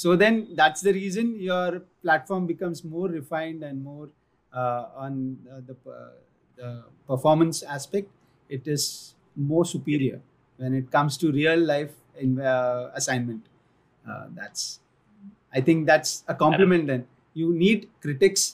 [0.00, 4.06] So then, that's the reason your platform becomes more refined and more
[4.52, 5.18] uh, on
[5.54, 6.12] uh, the uh,
[6.60, 6.70] the
[7.08, 8.08] performance aspect.
[8.48, 8.86] It is
[9.34, 10.20] more superior
[10.58, 11.92] when it comes to real life
[12.26, 13.46] in uh, assignment.
[14.08, 14.78] Uh, that's,
[15.52, 16.86] I think that's a compliment.
[16.86, 17.06] Then
[17.42, 18.46] you need critics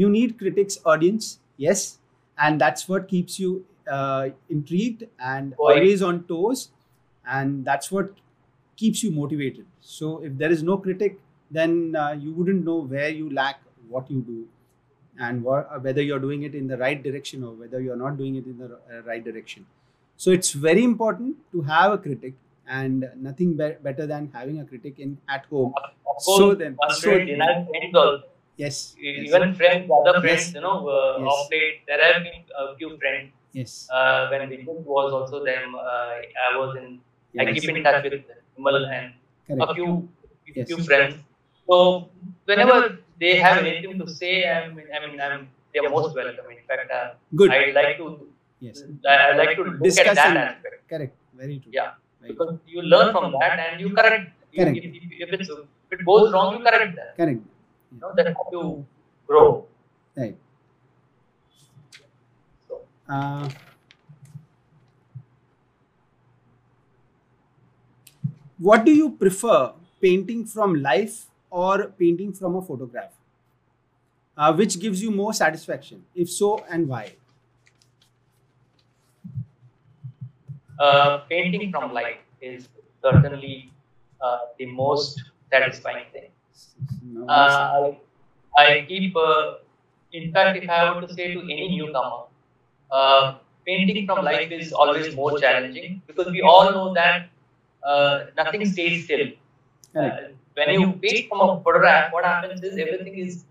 [0.00, 1.98] you need critics audience yes
[2.38, 5.78] and that's what keeps you uh, intrigued and Right.
[5.78, 6.70] always on toes.
[7.28, 8.12] And that's what
[8.76, 9.66] keeps you motivated.
[9.80, 11.18] So if there is no critic
[11.50, 14.46] then uh, you wouldn't know where you lack what you do
[15.18, 18.16] and what, uh, whether you're doing it in the right direction or whether you're not
[18.18, 19.64] doing it in the uh, right direction.
[20.16, 22.34] So it's very important to have a critic
[22.68, 25.72] and nothing be- better than having a critic in at home.
[26.18, 27.10] So then- so-
[28.58, 28.96] should deny friends also.
[28.96, 30.54] yes yes Even friends, other friends, Yes.
[30.56, 31.32] you know, uh, Yes.
[31.32, 33.28] of late, there have been a few friends.
[33.58, 36.12] yes Uh, when Vijay was also them, uh,
[36.46, 36.88] I was in,
[37.40, 38.16] I keep in touch with
[38.56, 39.90] Vimal and a few,
[40.54, 40.66] Yes.
[40.70, 41.14] few friends.
[41.68, 41.76] So
[42.50, 42.78] whenever
[43.22, 46.46] they have anything to say, I mean, I mean, I'm, they are most welcome.
[46.56, 47.08] In fact, uh,
[47.40, 47.50] Good.
[47.58, 48.06] I like to,
[48.66, 48.76] Yes.
[49.12, 50.76] I, I like to look Discuss at that aspect.
[50.92, 51.14] Correct.
[51.42, 51.72] Very true.
[51.78, 51.90] Yeah,
[52.22, 52.30] Right.
[52.30, 54.26] because you learn from that and you correct.
[54.58, 54.76] Correct.
[54.78, 57.12] If, if, if, it's, if it goes wrong, you correct that.
[57.20, 57.42] Correct.
[57.92, 58.86] You know, that's how you
[59.26, 59.66] grow.
[60.16, 60.36] Right.
[62.68, 63.48] So, Uh,
[68.58, 73.12] what do you prefer, painting from life or painting from a photograph?
[74.36, 76.04] Uh, which gives you more satisfaction?
[76.14, 77.16] If so, and why?
[80.78, 82.68] uh, painting from life is
[83.02, 83.72] certainly
[84.20, 86.30] uh, the most satisfying thing.
[87.02, 87.92] No, Uh,
[88.58, 89.54] I, keep, uh,
[90.12, 92.24] in fact, if I were to say to any newcomer,
[92.90, 93.34] uh,
[93.66, 97.28] painting from life is always more challenging because we all know that
[97.84, 99.26] uh, nothing stays still.
[99.94, 100.10] Uh,
[100.54, 103.44] when you paint from a photograph, what happens is everything is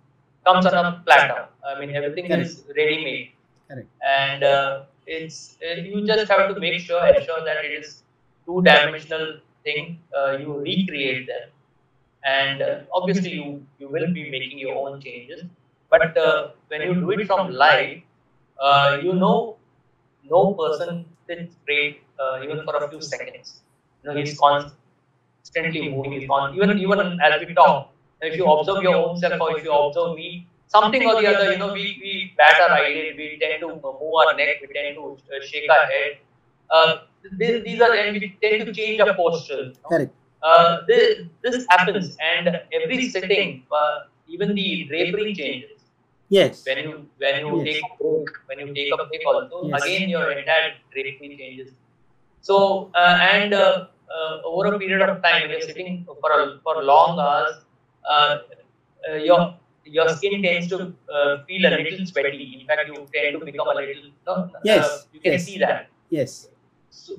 [0.46, 1.48] comes on a platter.
[1.68, 3.32] I mean, everything is ready-made,
[3.68, 3.88] Correct.
[4.08, 8.04] and uh, it's uh, you just have to make sure ensure that it is
[8.46, 10.00] two-dimensional thing.
[10.18, 11.50] Uh, you recreate them,
[12.26, 15.44] and uh, obviously you you will be making your own changes.
[15.90, 18.02] But uh, when you do it from live,
[18.60, 19.58] uh, you know
[20.30, 23.62] no person sits straight uh, even for a few seconds.
[24.04, 26.14] You know he's constantly moving.
[26.14, 29.64] He's con- even even as we talk, if you observe your own self or if
[29.64, 33.38] you observe me, something or the other, you know, we, we bat our eyelid, we
[33.42, 36.18] tend to move our neck, we tend to uh, shake our head.
[36.70, 36.96] Uh,
[37.38, 39.62] these, these are, and we tend to change our posture.
[39.64, 39.90] you know.
[39.90, 40.14] Correct.
[40.50, 42.48] Uh, this, this happens, and
[42.80, 43.96] every sitting, uh,
[44.28, 45.82] even the drapery changes.
[46.30, 46.66] Yes.
[46.68, 47.66] When you when you Yes.
[47.68, 49.82] take a break, when you take a break also, Yes.
[49.82, 51.70] again your entire drapery changes.
[52.42, 56.84] So uh, and uh, uh, over a period of time, you're sitting for a, for
[56.84, 57.56] long hours,
[58.10, 58.38] uh,
[59.10, 59.42] uh, your
[59.86, 60.78] your skin tends to
[61.16, 62.58] uh, feel a little sweaty.
[62.60, 64.10] In fact, you tend to become a little.
[64.28, 65.46] No, Yes, uh, you can yes.
[65.46, 65.90] see that.
[66.10, 66.50] Yes.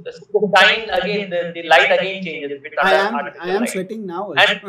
[0.05, 0.13] The
[0.57, 2.63] sign again, the, the light again changes.
[2.63, 3.15] with I am.
[3.41, 3.69] I am light.
[3.71, 4.33] sweating now.
[4.33, 4.61] And-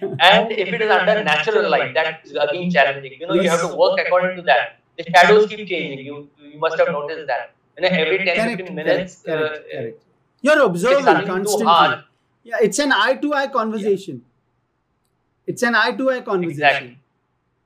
[0.00, 3.14] And if it is under natural light, that is again challenging.
[3.20, 4.78] You know, you have to work according to that.
[4.96, 6.04] The shadows keep changing.
[6.06, 7.54] You you must have noticed that.
[7.76, 8.60] You know, every 10 correct.
[8.60, 9.40] 15 minutes, Correct.
[9.40, 9.66] Correct.
[9.74, 10.02] uh, correct.
[10.40, 12.04] You're observing constantly.
[12.44, 14.22] Yeah, it's an eye to eye conversation.
[15.46, 16.50] It's an eye to eye conversation.
[16.68, 16.98] Exactly.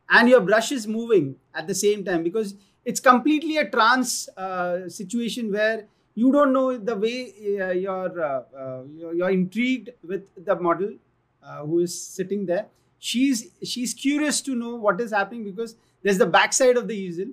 [0.08, 4.88] And your brush is moving at the same time because it's completely a trance uh,
[4.88, 10.22] situation where you don't know the way uh, you're, uh, uh, you're you're intrigued with
[10.44, 10.92] the model
[11.42, 12.66] uh, who is sitting there.
[12.98, 17.28] She's she's curious to know what is happening because there's the backside of the easel,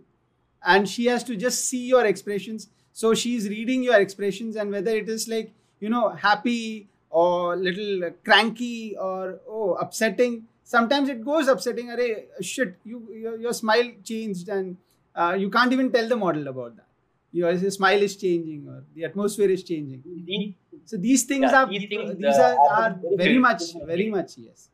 [0.63, 2.69] and she has to just see your expressions.
[2.93, 8.11] So she's reading your expressions and whether it is like you know happy or little
[8.23, 10.45] cranky or oh upsetting.
[10.63, 11.89] Sometimes it goes upsetting.
[11.89, 14.77] Array, shit, you your, your smile changed and
[15.15, 16.85] uh, you can't even tell the model about that.
[17.31, 20.01] Your, smile is changing or the atmosphere is changing.
[20.25, 20.53] these-
[20.85, 24.37] So these things Yeah, are these things, these uh, are, are very much very much
[24.37, 24.69] yes.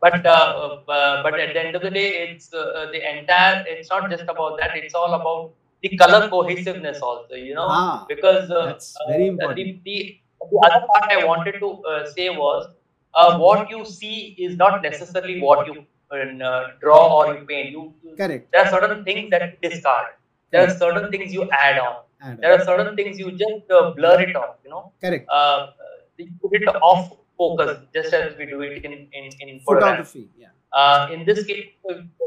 [0.00, 3.64] but uh, uh, but at the end of the day, it's uh, the entire.
[3.66, 4.76] It's not just about that.
[4.76, 7.34] It's all about the color cohesiveness also.
[7.34, 9.56] You know, Ah, because uh, very uh, important.
[9.56, 12.68] The, the, the other part I wanted to uh, say was
[13.14, 17.70] uh, what you see is not necessarily what you uh, draw or you paint.
[17.70, 18.50] You, Correct.
[18.52, 20.08] there are certain things that you discard.
[20.50, 21.96] There are certain things you add on.
[22.20, 24.56] And, There are certain things you just uh, blur it off.
[24.64, 25.28] You know, correct.
[25.30, 25.68] uh,
[26.16, 30.28] you put it off focus, just as we do it in in in photography.
[30.38, 30.48] Yeah.
[30.72, 31.66] Uh, in this case,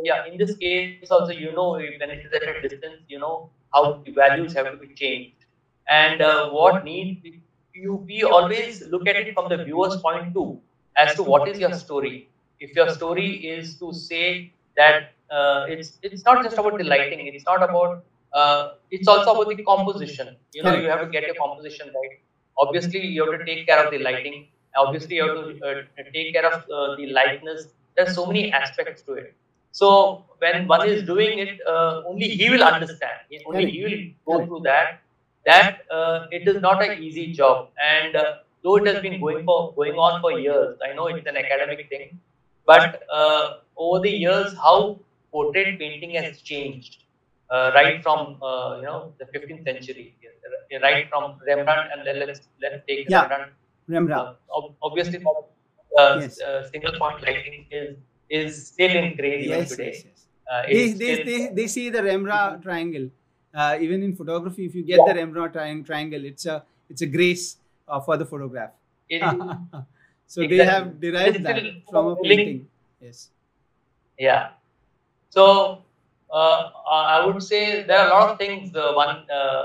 [0.03, 3.49] yeah, in this case also, you know, when it is at a distance, you know
[3.73, 5.45] how the values have to be changed,
[5.89, 7.25] and uh, what needs
[7.73, 7.95] you.
[8.05, 10.61] We always look at it from the viewer's point too,
[10.95, 12.29] as to what is your story.
[12.59, 17.27] If your story is to say that uh, it's it's not just about the lighting,
[17.27, 20.35] it's not about uh, it's also about the composition.
[20.53, 22.19] You know, you have to get your composition right.
[22.57, 24.47] Obviously, you have to take care of the lighting.
[24.77, 27.67] Obviously, you have to uh, take care of uh, the lightness.
[27.95, 29.35] There's so many aspects to it.
[29.71, 33.19] So when one is doing it, uh, only he will understand.
[33.45, 35.01] Only he will go through that.
[35.45, 39.43] That uh, it is not an easy job, and uh, though it has been going
[39.45, 42.19] for going on for years, I know it's an academic thing,
[42.71, 43.45] but uh,
[43.77, 44.99] over the years, how
[45.31, 47.03] portrait painting has changed,
[47.49, 50.07] uh, right from uh, you know the 15th century,
[50.83, 53.21] right from Rembrandt, and let's let's take Yeah.
[53.21, 53.51] Rembrandt
[53.87, 54.37] Rembrandt.
[54.55, 56.39] uh, obviously, uh, Yes.
[56.41, 57.97] uh, single point lighting is
[58.29, 59.91] is still in grade even Yes, today.
[59.93, 60.25] yes, yes.
[60.51, 63.09] Uh, They, they, they, they see the Rembrandt triangle.
[63.53, 67.07] Uh, even in photography, if you get the Rembrandt tri- triangle, it's a it's a
[67.07, 68.71] grace uh, for the photograph.
[69.09, 69.21] it-
[70.33, 72.67] so they have derived that from a painting.
[73.01, 73.29] Yes.
[74.17, 74.49] yeah.
[75.29, 75.43] So
[76.31, 76.59] uh,
[77.15, 78.71] I would say there are a lot of things.
[78.71, 79.63] The one uh,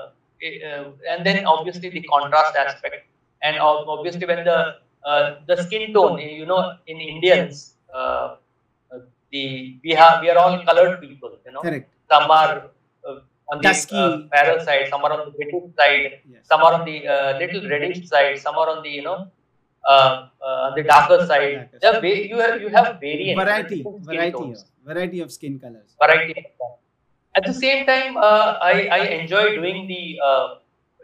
[0.68, 3.07] uh, and then obviously the contrast aspect,
[3.42, 4.59] and obviously when the
[5.05, 8.37] uh, the skin tone, you know, in Indians, uh,
[8.92, 9.00] uh,
[9.33, 11.33] the we have we are all colored people.
[11.46, 11.88] You know, Correct.
[12.11, 12.70] some are
[13.07, 13.20] uh,
[13.53, 13.96] on the Dusky.
[13.96, 16.42] uh, fairer side, some are on the British side, Yes.
[16.50, 19.18] some are on the uh, little reddish side, some are on the you know
[19.88, 21.68] uh, uh, on the darker side.
[21.70, 25.59] Darker There are va- you have you have variant Variety, variety, of, variety of skin
[25.59, 25.94] colors.
[26.05, 26.47] variety.
[27.37, 30.49] At the same time, uh, I I enjoy doing the uh,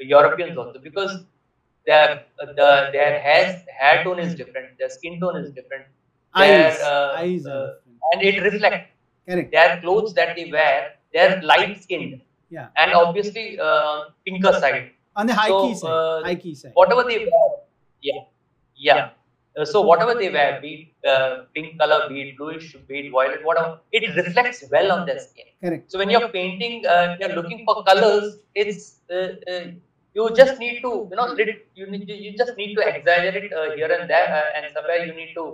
[0.00, 1.12] Europeans also because
[1.86, 2.22] their
[2.60, 3.44] the their hair
[3.80, 5.86] hair tone is different, their skin tone is different,
[6.36, 7.98] Their, Eyes, uh, eyes are uh, different.
[8.12, 8.86] and it reflects
[9.28, 9.50] Correct.
[9.56, 10.76] their clothes that they wear.
[11.14, 12.20] They're light skinned
[12.56, 12.68] Yeah.
[12.76, 14.90] and obviously uh, pinker side.
[15.16, 15.90] On the high So, key side.
[15.90, 16.72] uh, high key side.
[16.74, 17.48] whatever they wear,
[18.08, 18.20] yeah,
[18.88, 19.10] yeah.
[19.58, 23.10] Uh, so whatever they wear, be it uh, pink color, be it bluish, be it
[23.10, 25.46] violet, whatever, it reflects well on their skin.
[25.62, 25.90] Correct.
[25.92, 28.36] So when you're painting, uh, you're looking for colors.
[28.54, 29.64] It's uh, uh,
[30.14, 33.70] you just need to, you know, lit- you need you just need to exaggerate uh,
[33.78, 35.46] here and there, uh, and somewhere you need to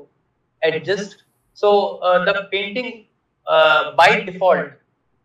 [0.62, 1.24] adjust.
[1.54, 3.06] So uh, the painting
[3.46, 4.70] uh, by default,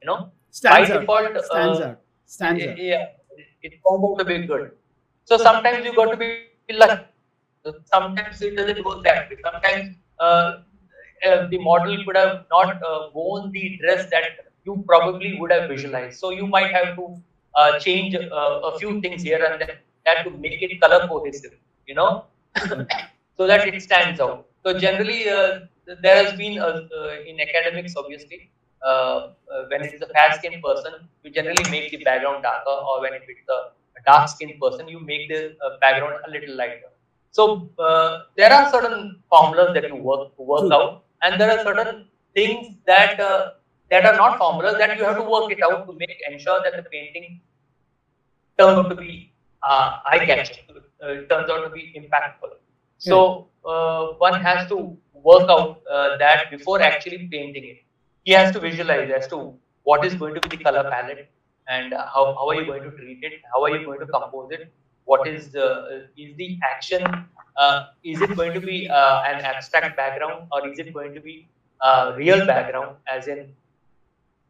[0.01, 0.19] you know,
[0.51, 0.99] Stands by out.
[1.01, 1.99] default, Stands uh, out.
[2.25, 2.77] Stands it- out.
[2.77, 3.05] Yeah,
[3.63, 4.71] it turns out to be good.
[5.25, 6.29] So sometimes you got to be
[6.83, 7.03] lucky.
[7.63, 9.37] So Sometimes it doesn't go that way.
[9.43, 10.61] Sometimes uh,
[11.27, 14.23] uh, the model could have not uh, worn the dress that
[14.65, 16.19] you probably would have visualized.
[16.19, 17.21] So you might have to
[17.55, 21.53] uh, change uh, a few things here and there that to make it color cohesive,
[21.87, 22.25] you know,
[23.37, 24.47] so that it stands out.
[24.65, 25.59] So generally, uh,
[26.01, 26.81] there has been uh,
[27.27, 28.49] in academics, obviously,
[29.69, 30.93] when it is a fair-skinned person,
[31.23, 35.29] you generally make the background darker, or when it is a dark-skinned person, you make
[35.29, 36.90] the background a little lighter.
[37.31, 40.73] So uh, there are certain formulas that you work work True.
[40.73, 43.51] out, and there are certain things that uh,
[43.89, 46.75] that are not formulas that you have to work it out to make ensure that
[46.75, 47.41] the painting
[48.57, 50.63] turns out to be uh, eye catching,
[51.03, 52.51] uh, turns out to be impactful.
[52.97, 57.77] So uh, one has to work out uh, that before actually painting it.
[58.23, 61.29] He has to visualize as to what is going to be the color palette
[61.67, 64.51] and how, how are you going to treat it, how are you going to compose
[64.51, 64.71] it,
[65.05, 67.03] what is the is the action
[67.57, 71.21] uh, is it going to be uh, an abstract background or is it going to
[71.21, 71.47] be
[71.83, 73.51] a real background as in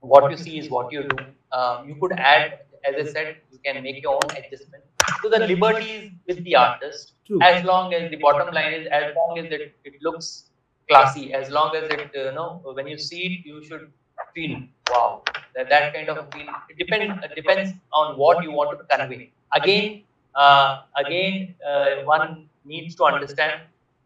[0.02, 1.18] what you see is what you do
[1.52, 4.84] um, you could add as i said you can make your own adjustment
[5.22, 7.40] so the liberty is with the artist True.
[7.42, 10.46] as long as the bottom line is as long as it, it looks
[10.90, 13.92] classy as long as it uh, you know when you see it you should
[14.36, 14.60] feel
[14.92, 15.24] wow
[15.56, 20.04] that, that kind of feel it depends depends on what you want to convey again
[20.36, 23.62] uh, again, uh, one needs to understand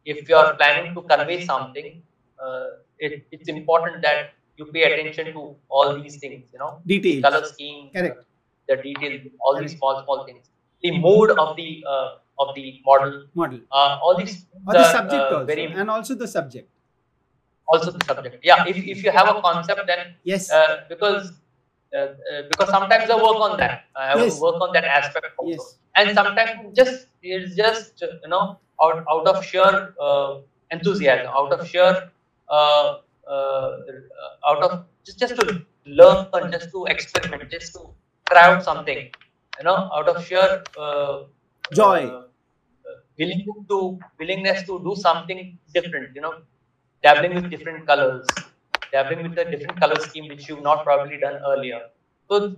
[0.05, 2.01] if you are planning to convey something,
[2.43, 2.65] uh,
[2.99, 7.45] it, it's important that you pay attention to all these things, you know, details, color
[7.45, 8.23] scheme, correct,
[8.67, 10.49] the details, all these small, small things,
[10.81, 14.91] the mood of the uh, of the model, model, uh, all these, or the, the
[14.91, 16.69] subject uh, also, very, and also the subject,
[17.67, 18.43] also the subject.
[18.43, 20.51] Yeah, if if you have a concept, then yes,
[20.89, 21.33] because
[22.49, 24.39] because sometimes I work on that, I yes.
[24.39, 25.51] work on that aspect also.
[25.51, 30.39] Yes and sometimes just it's just you know out out of sheer uh,
[30.71, 32.09] enthusiasm, out of sheer
[32.49, 33.69] uh, uh,
[34.49, 37.81] out of just just to learn, just to experiment, just to
[38.29, 38.97] try out something,
[39.59, 41.23] you know, out of sheer uh,
[41.73, 42.23] joy, uh,
[43.19, 46.33] willing to willingness to do something different, you know,
[47.03, 48.27] dabbling with different colors,
[48.91, 51.81] dabbling with a different color scheme which you've not probably done earlier.
[52.29, 52.55] So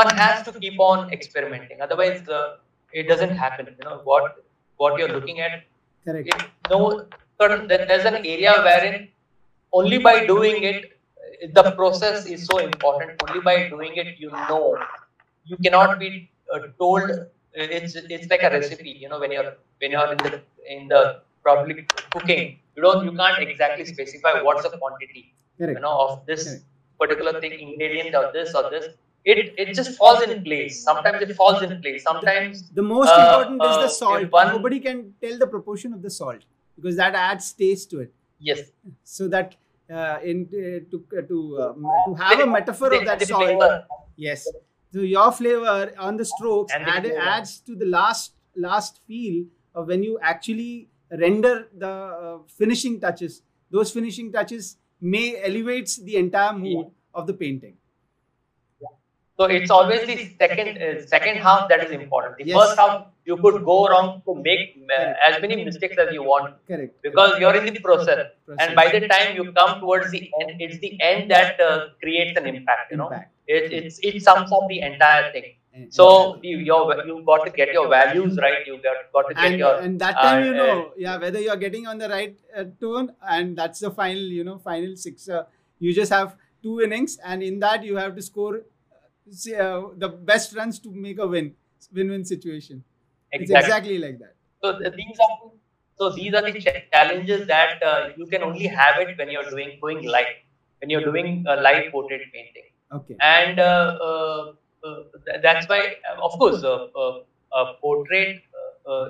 [0.00, 1.80] one has to keep on experimenting.
[1.80, 2.56] Otherwise uh,
[2.92, 4.44] it doesn't happen you know what
[4.76, 5.62] what you're looking at.
[6.04, 6.28] Correct.
[6.28, 7.06] It, no
[7.38, 9.08] there's an area wherein
[9.72, 10.90] only by doing it
[11.52, 13.22] the process is so important.
[13.28, 14.78] Only by doing it you know.
[15.44, 17.10] You cannot be uh, told
[17.54, 20.40] it's it's like a recipe you know when you're when you're in the
[20.74, 25.76] in the probably cooking you don't you can't exactly specify what's the quantity Correct.
[25.76, 26.62] you know of this
[26.98, 28.86] particular thing ingredient or this or this
[29.24, 30.82] it it just falls in place.
[30.84, 32.02] Sometimes it falls in place.
[32.02, 34.30] Sometimes the most uh, important is the uh, salt.
[34.30, 36.44] One, Nobody can tell the proportion of the salt
[36.76, 38.12] because that adds taste to it.
[38.38, 38.70] Yes.
[39.02, 39.56] So that
[39.90, 43.84] uh, in uh, to uh, to um, to have a metaphor of that salt.
[44.16, 44.46] Yes.
[44.92, 50.02] So your flavor on the strokes add, adds to the last last feel of when
[50.02, 53.42] you actually render the uh, finishing touches.
[53.70, 57.18] Those finishing touches may elevates the entire mood yeah.
[57.20, 57.76] of the painting.
[59.36, 62.36] So it's always the second uh, second half that is important.
[62.38, 62.56] The yes.
[62.56, 66.54] first half you could go wrong to make uh, as many mistakes as you want.
[66.68, 66.94] Correct.
[67.02, 68.28] Because you're in the process.
[68.46, 68.66] process.
[68.68, 72.38] and by the time you come towards the end, it's the end that uh, creates
[72.38, 72.92] an impact.
[72.92, 73.32] You know, impact.
[73.48, 75.54] It, it's it sums up the entire thing.
[75.90, 78.64] So you you got to get your values right.
[78.64, 81.40] You got, got to get and, your and that time you uh, know yeah whether
[81.40, 85.28] you're getting on the right uh, tone and that's the final you know final six.
[85.80, 88.60] you just have two innings and in that you have to score
[89.26, 91.54] uh, the best runs to make a win
[91.92, 92.84] win-win situation.
[93.32, 93.56] Exactly.
[93.56, 94.34] It's exactly like that.
[94.62, 95.50] So these are
[95.98, 96.60] so these are the
[96.92, 100.34] challenges that uh, you can only have it when you're doing going live,
[100.80, 102.68] when you're doing a live portrait painting.
[102.92, 103.16] Okay.
[103.20, 104.52] And uh, uh,
[104.84, 105.02] uh
[105.42, 106.88] that's why, of course, uh,
[107.52, 108.42] a portrait.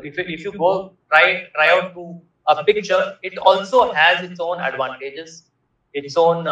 [0.08, 4.60] if if you go try try out to a picture, it also has its own
[4.60, 5.50] advantages,
[5.92, 6.46] its own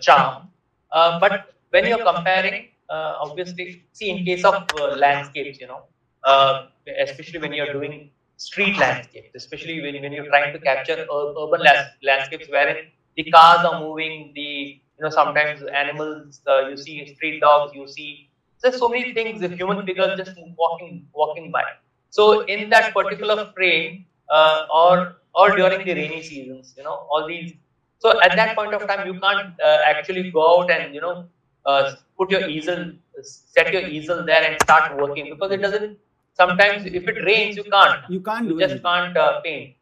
[0.00, 0.48] charm.
[0.92, 5.82] but when you're comparing obviously, see in case of uh, landscapes, you know,
[6.24, 6.66] uh,
[7.00, 11.60] especially when you're doing street landscapes, especially when, when you're trying to capture urban
[12.02, 12.86] landscapes wherein
[13.16, 18.30] the cars are moving, the you know sometimes animals, you see street dogs, you see
[18.62, 21.64] there's so many things, the human figures just walking walking by.
[22.10, 27.26] So in that particular frame, uh, or or during the rainy seasons, you know, all
[27.26, 27.52] these.
[27.98, 31.26] So at that point of time, you can't uh, actually go out and you know
[31.68, 32.80] uh, put your easel,
[33.22, 35.98] set your easel there and start working because it doesn't.
[36.42, 38.02] Sometimes if it rains, you can't.
[38.16, 38.46] You can't.
[38.48, 39.74] You just can't uh, paint.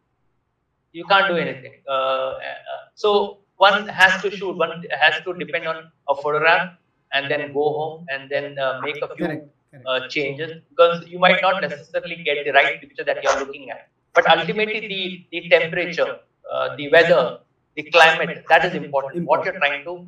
[0.98, 1.74] you can't do anything.
[1.88, 6.72] Uh, uh, so one has to shoot, one has to depend on a photograph
[7.12, 9.46] and then go home and then uh, make a few Correct.
[9.70, 9.86] Correct.
[9.86, 13.88] uh, changes because you might not necessarily get the right picture that you're looking at.
[14.14, 16.18] But ultimately, the, the temperature,
[16.50, 17.40] uh, the weather,
[17.76, 19.26] the climate, that is important.
[19.26, 20.06] What you're trying to,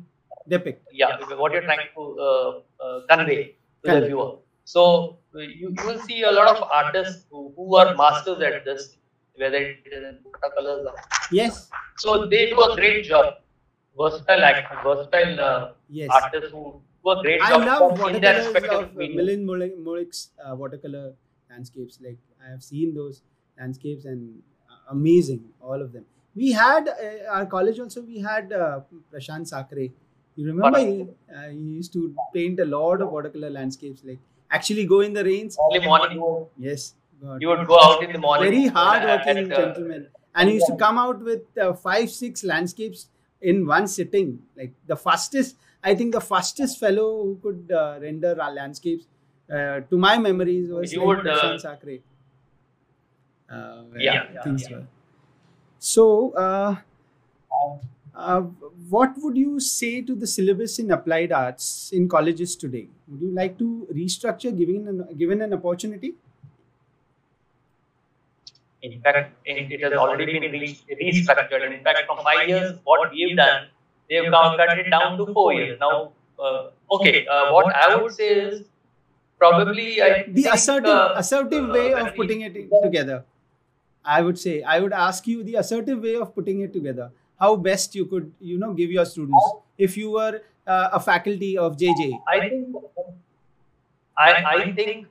[0.49, 0.83] Depict.
[0.91, 2.49] yeah, what you're trying to uh,
[2.83, 4.31] uh, convey to the viewer.
[4.65, 8.65] So uh, you, you will see a lot of artists who, who are masters at
[8.65, 8.97] this,
[9.35, 10.95] whether it is in watercolors or
[11.31, 11.69] Yes.
[11.97, 13.35] so they do a great job.
[13.97, 16.09] Versatile act, versatile uh, Yes.
[16.11, 18.93] artists who do a great I job love watercolors respective of.
[19.87, 21.13] Mulick's uh, watercolor
[21.49, 21.99] landscapes.
[22.01, 23.21] Like I have seen those
[23.59, 26.05] landscapes and uh, amazing, all of them.
[26.35, 28.01] We had uh, our college also.
[28.01, 28.81] We had uh,
[29.13, 29.91] Prashant Sakre.
[30.39, 30.79] You remember?
[30.79, 34.03] He, uh, he used to paint a lot of watercolor landscapes.
[34.09, 34.19] Like
[34.57, 35.57] actually go in the rains.
[35.65, 36.93] Early morning, you, Yes.
[37.21, 37.41] God.
[37.41, 38.51] you would go out in the morning.
[38.51, 42.45] Very uh, hard-working uh, gentleman, and he used to come out with uh, five, six
[42.51, 43.07] landscapes
[43.41, 44.29] in one sitting.
[44.61, 49.07] Like the fastest, I think the fastest fellow who could uh, render our landscapes,
[49.51, 51.99] uh, to my memories, was You like would, uh, Sakre.
[53.51, 54.77] Uh, Yeah, yeah, things yeah.
[54.77, 54.87] were.
[55.79, 56.79] So,
[58.19, 58.41] uh,
[58.89, 62.87] what would you say to the syllabus in applied arts in colleges today?
[63.07, 66.15] Would you like to restructure, given an, given an opportunity?
[68.81, 71.65] In fact, it, it has already been re- restructured.
[71.73, 73.67] In fact, from five years, what we've done,
[74.09, 75.77] they've now cut it down to four years.
[75.79, 78.63] Now, uh, okay, uh, what I would say is
[79.39, 83.23] probably I the think, assertive uh, assertive uh, way of putting it together
[84.03, 87.09] i would say i would ask you the assertive way of putting it together
[87.39, 89.45] how best you could you know give your students
[89.77, 92.75] if you were uh, a faculty of jj I think
[94.17, 95.07] I, I think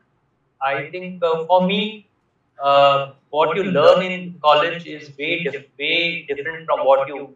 [0.61, 2.07] I think uh, for me
[2.63, 5.47] uh, what you learn in college is way
[5.79, 7.35] way different from what you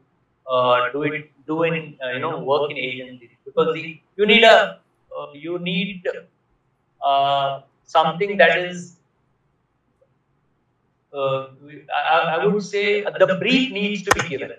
[0.51, 4.45] uh, do it do in uh, you know work in agencies because the, you need
[4.45, 4.81] a
[5.17, 6.03] uh, you need
[7.05, 8.97] uh, something that is
[11.15, 11.49] uh,
[12.11, 14.53] I, I would say the brief needs to be given.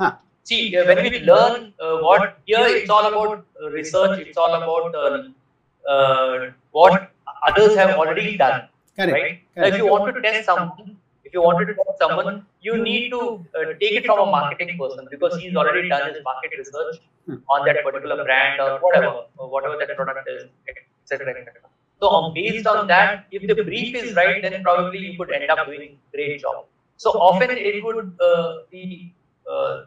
[0.00, 0.12] Huh
[0.50, 4.18] See, uh, when we learn uh, what here, it's all about uh, research.
[4.26, 7.10] It's all about uh, uh, what
[7.48, 8.62] others have already done,
[8.96, 9.34] correct right?
[9.54, 13.10] correct If you want to test someone, if you want to test someone, you need
[13.10, 13.20] to
[13.58, 17.40] uh, take it from a marketing person because he's already done his market research Hmm.
[17.54, 21.28] on that particular brand or whatever, or whatever that product is, etc.
[21.32, 21.60] etc.
[22.00, 25.50] So, on based on that, if the brief is right, then probably you could end
[25.50, 26.64] up doing great job.
[26.96, 29.17] So often it would uh, the uh,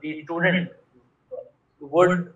[0.02, 0.70] the student
[1.80, 2.34] would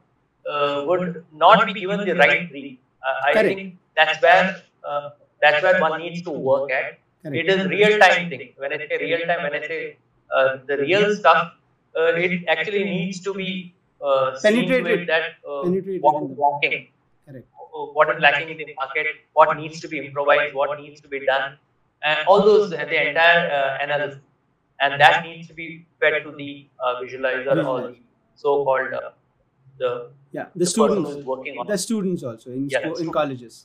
[0.51, 2.77] uh, would not be given the right brief.
[3.07, 3.47] Uh, I Correct.
[3.55, 4.45] think that's where
[4.89, 5.09] uh,
[5.41, 6.99] that's where one needs to work at.
[7.23, 8.43] correct It is real time thing.
[8.57, 9.97] When I say real time, when I say
[10.35, 11.53] uh, the real stuff,
[11.99, 13.49] uh, it actually needs to be
[14.01, 15.01] uh, seen Penetrated.
[15.01, 16.77] it that uh, Penetrated what in is the- lacking,
[17.27, 21.01] correct uh, what is lacking in the market, what needs to be improvised, what needs
[21.01, 21.57] to be done,
[22.03, 24.19] and all those the entire uh, analysis,
[24.81, 27.95] and that needs to be fed to the uh, visualizer or the
[28.35, 29.11] so-called uh,
[29.79, 29.91] the
[30.31, 33.15] yeah the person students working on the students also in Yeah, sco- in students.
[33.19, 33.55] colleges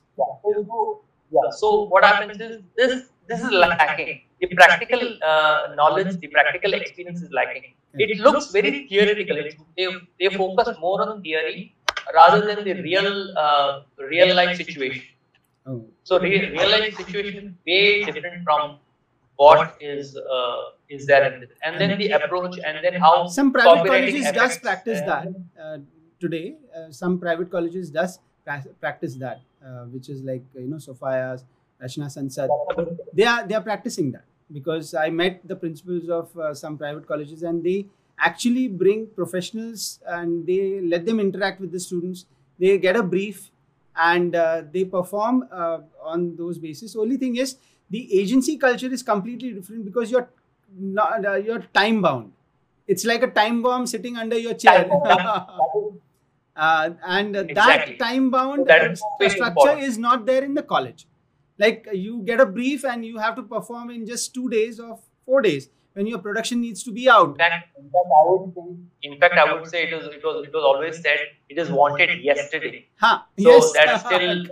[1.33, 1.51] yeah.
[1.61, 2.93] So what happens is this
[3.29, 4.23] this is lacking.
[4.41, 7.75] The practical uh, knowledge, the practical experience is lacking.
[7.99, 9.37] It looks very theoretical.
[9.37, 9.89] It, they,
[10.19, 11.75] they focus more on theory
[12.15, 15.03] rather than the real uh, real life situation.
[15.67, 18.79] oh So real, real life situation is way different from
[19.41, 21.51] what is uh, is there in this.
[21.65, 25.29] And then the approach and then how some private copywriting colleges does practice that
[25.63, 25.79] uh,
[26.21, 26.57] today.
[26.77, 31.45] Uh, some private colleges does pra- practice that uh, which is like you know sophia's
[31.83, 32.51] Rachana Sansad.
[33.15, 37.07] They are they are practicing that because i met the principals of uh, some private
[37.07, 37.87] colleges and they
[38.19, 42.27] actually bring professionals and they let them interact with the students.
[42.59, 43.51] They get a brief
[43.97, 46.97] and uh, they perform uh, on those basis.
[46.97, 47.57] Only thing is
[47.91, 50.29] the agency culture is completely different because you're
[50.79, 52.33] not uh, you're time bound.
[52.87, 54.89] It's like a time bomb sitting under your chair.
[56.57, 57.97] Uh, and uh, Exactly.
[57.97, 59.83] that time bound That structure important.
[59.83, 61.07] is not there in the college.
[61.59, 64.99] Like you get a brief and you have to perform in just two days or
[65.25, 65.71] four days
[66.01, 69.19] when your production needs to be out In fact, in fact, I would say, in
[69.23, 71.19] fact, I would say it was it was it was always said
[71.55, 72.87] it is wanted yesterday.
[73.05, 74.45] huh So yes that's still-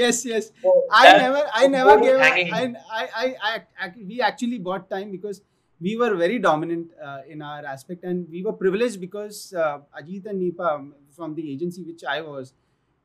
[0.00, 0.72] yes yes So
[1.02, 2.18] I never, I never gave.
[2.24, 2.52] hanging.
[2.54, 2.62] I,
[3.00, 3.54] I, I, I,
[3.86, 5.42] I, we actually bought time because
[5.86, 10.26] we were very dominant uh, in our aspect, and we were privileged because uh, Ajit
[10.26, 12.52] and Nipa um, from the agency which I was,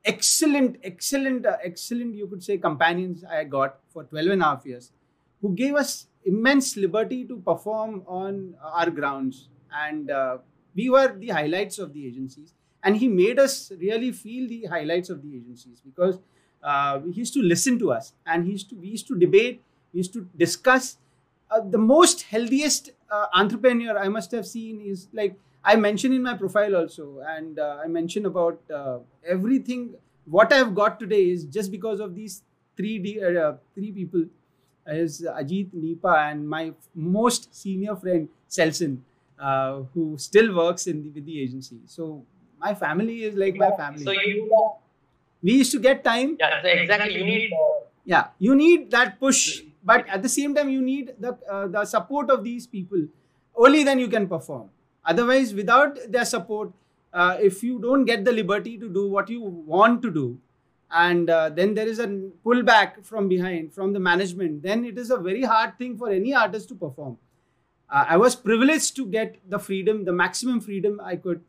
[0.05, 2.15] excellent, excellent, uh, excellent.
[2.15, 4.91] You could say companions I got for 12 and a half years,
[5.43, 9.49] who gave us immense liberty to perform on our grounds.
[9.71, 10.37] And uh,
[10.73, 12.53] we were the highlights of the agencies.
[12.83, 16.19] And he made us really feel the highlights of the agencies because
[16.63, 19.61] uh, he used to listen to us and he used to, we used to debate,
[19.93, 20.97] we used to discuss.
[21.51, 26.23] Uh, the most healthiest uh, entrepreneur I must have seen is like I mentioned in
[26.23, 29.95] my profile also, and uh, I mentioned about uh, everything.
[30.25, 32.41] What I have got today is just because of these
[32.75, 34.25] three three people,
[34.87, 38.99] is Ajit, Nipa, and my most senior friend Selson,
[39.39, 41.79] uh, who still works in the, with the agency.
[41.85, 42.25] So
[42.59, 44.03] my family is like my family.
[44.03, 44.51] So you,
[45.41, 46.37] we used to get time.
[46.39, 47.15] yeah, so exactly.
[47.15, 47.51] You need
[48.05, 51.85] Yeah, you need that push, but at the same time, you need the uh, the
[51.85, 53.05] support of these people.
[53.55, 54.69] Only then you can perform.
[55.05, 56.71] Otherwise, without their support,
[57.13, 60.37] uh, if you don't get the liberty to do what you want to do,
[60.93, 62.07] and uh, then there is a
[62.45, 66.33] pullback from behind from the management, then it is a very hard thing for any
[66.33, 67.17] artist to perform.
[67.89, 71.41] Uh, I was privileged to get the freedom, the maximum freedom I could.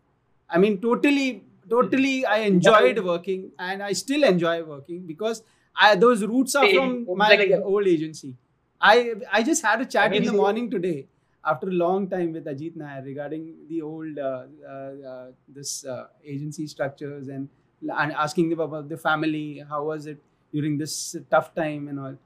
[0.48, 5.42] I mean, totally, totally, I enjoyed working, and I still enjoy working because
[5.76, 8.34] I, those roots are from my old agency.
[8.80, 11.06] I I just had a chat in the morning today
[11.44, 16.06] after a long time with Ajit Nair regarding the old uh, uh, uh, this uh,
[16.24, 17.48] agency structures and,
[17.96, 19.64] and asking them about the family.
[19.68, 20.18] How was it
[20.52, 22.16] during this tough time and all?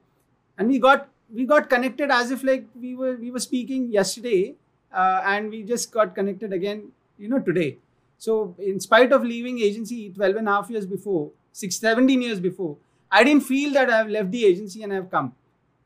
[0.57, 4.55] And we got we got connected as if like we were we were speaking yesterday,
[4.93, 7.79] uh, and we just got connected again, you know, today.
[8.19, 12.41] So in spite of leaving agency 12 and a half years before, six, 17 years
[12.41, 12.77] before,
[13.11, 15.35] I didn't feel that I have left the agency and I have come.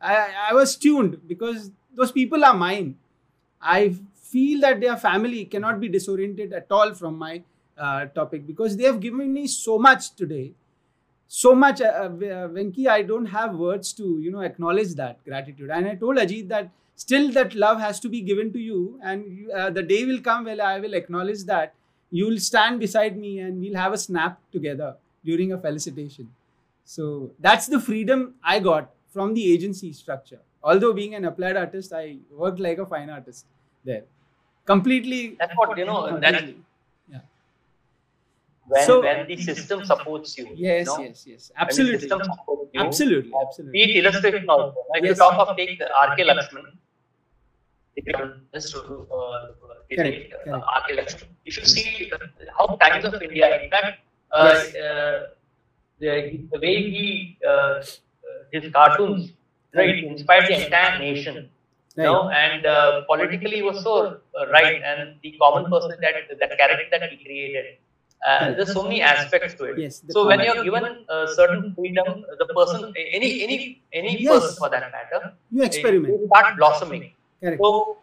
[0.01, 2.97] I, I was tuned because those people are mine.
[3.61, 7.43] I feel that their family cannot be disoriented at all from my
[7.83, 10.53] uh, topic because they have given me so much today.
[11.29, 15.71] So much, uh, uh, Venki, I don't have words to, you know, acknowledge that gratitude.
[15.71, 18.99] And I told Ajit that still that love has to be given to you.
[19.03, 21.75] And uh, the day will come where I will acknowledge that.
[22.11, 26.29] You will stand beside me and we'll have a snap together during a felicitation.
[26.85, 30.41] So that's the freedom I got from the agency structure.
[30.63, 33.47] Although being an applied artist, I worked like a fine artist
[33.85, 34.05] there.
[34.67, 35.37] Completely.
[35.39, 36.19] that's what you know.
[36.21, 36.45] That's.
[38.69, 40.49] When So- when the system supports you.
[40.55, 41.03] Yes, you know?
[41.05, 41.49] yes, yes.
[41.49, 42.09] The Absolutely.
[42.09, 43.33] you, Absolutely.
[43.45, 43.73] Absolutely.
[43.73, 44.77] Be it illustration also.
[44.95, 46.25] If you talk of take R.K.
[46.29, 46.67] Laxman,
[47.97, 49.49] if you uh,
[49.91, 50.65] Correct, take, uh, correct.
[50.77, 50.97] R.K.
[50.99, 52.19] Laxman, if you see uh,
[52.57, 53.99] how Times of India, in fact,
[54.31, 54.75] uh, Yes.
[54.77, 55.27] uh,
[55.99, 57.83] the, the way he uh, uh,
[58.53, 59.33] his cartoons
[59.75, 61.49] right inspired the entire nation.
[61.97, 63.95] You know, and uh, politically he was so
[64.39, 67.77] uh, right, and the common person that that character that he created.
[68.27, 69.79] Uh, there's so many aspects to it.
[69.79, 73.57] Yes, So when you're given a certain freedom, the person, any any
[73.93, 74.33] any Yes.
[74.33, 75.21] person for that matter,
[75.51, 76.13] You experiment.
[76.21, 77.05] you start blossoming.
[77.43, 77.61] Correct.
[77.63, 77.99] So,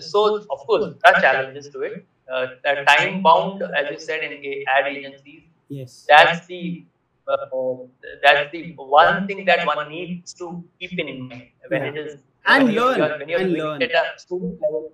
[0.00, 0.20] so
[0.56, 2.04] of course, there are challenges to it.
[2.32, 6.04] Uh, that time bound, as you said, in a- ad agencies, Yes.
[6.08, 6.84] that's the
[7.26, 7.36] uh,
[8.22, 11.88] that's the one thing that one needs to keep in mind when Yeah.
[11.90, 12.12] it is
[12.46, 13.82] And when learn, you're- when you're and doing learn.
[13.82, 14.84] it at a student level.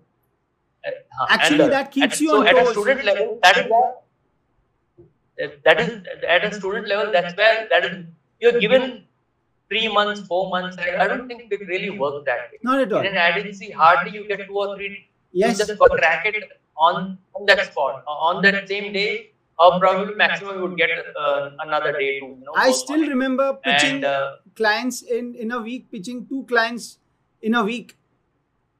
[0.86, 1.70] uh, and Actually, learn.
[1.70, 3.38] that keeps And you so on at a student level.
[3.42, 3.72] That is
[5.64, 5.90] that is
[6.28, 7.12] at a student level.
[7.12, 8.04] That's where that is
[8.40, 9.04] you're given
[9.68, 10.76] three months, four months.
[10.78, 12.58] I, I don't think it really works that way.
[12.62, 13.00] Not at all.
[13.00, 15.08] In an ad agency, hardly you get two or three.
[15.32, 15.58] Yes.
[15.58, 16.44] You just got track it
[16.76, 19.10] on on that spot on that same day.
[19.62, 20.88] Or probably maximum you would get
[21.22, 22.26] uh, another day to.
[22.26, 26.26] You know, I still on remember pitching And uh, clients in, in a week, pitching
[26.26, 26.96] two clients
[27.42, 27.94] in a week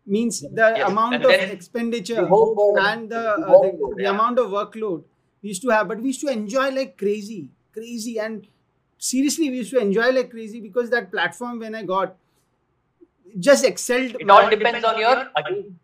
[0.07, 3.95] means the Yes, amount and of expenditure the whole world- and the, the uh, the,
[3.99, 4.09] the yeah.
[4.11, 5.05] amount of workload
[5.43, 5.89] we used to have.
[5.89, 8.19] But we used to enjoy like crazy, crazy.
[8.19, 8.47] And
[8.99, 12.17] seriously, we used to enjoy like crazy because that platform when I got
[13.39, 14.17] just excelled.
[14.19, 15.77] it all depends on your again.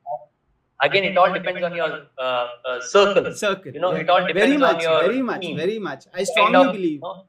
[0.83, 3.33] Again, it all depends on your uh, uh, circle.
[3.33, 3.73] circle.
[3.73, 4.01] You know, Yeah.
[4.01, 5.57] it all very depends much, on your very much, team.
[5.57, 6.05] very much.
[6.13, 6.93] I strongly of, believe.
[6.93, 7.25] you know,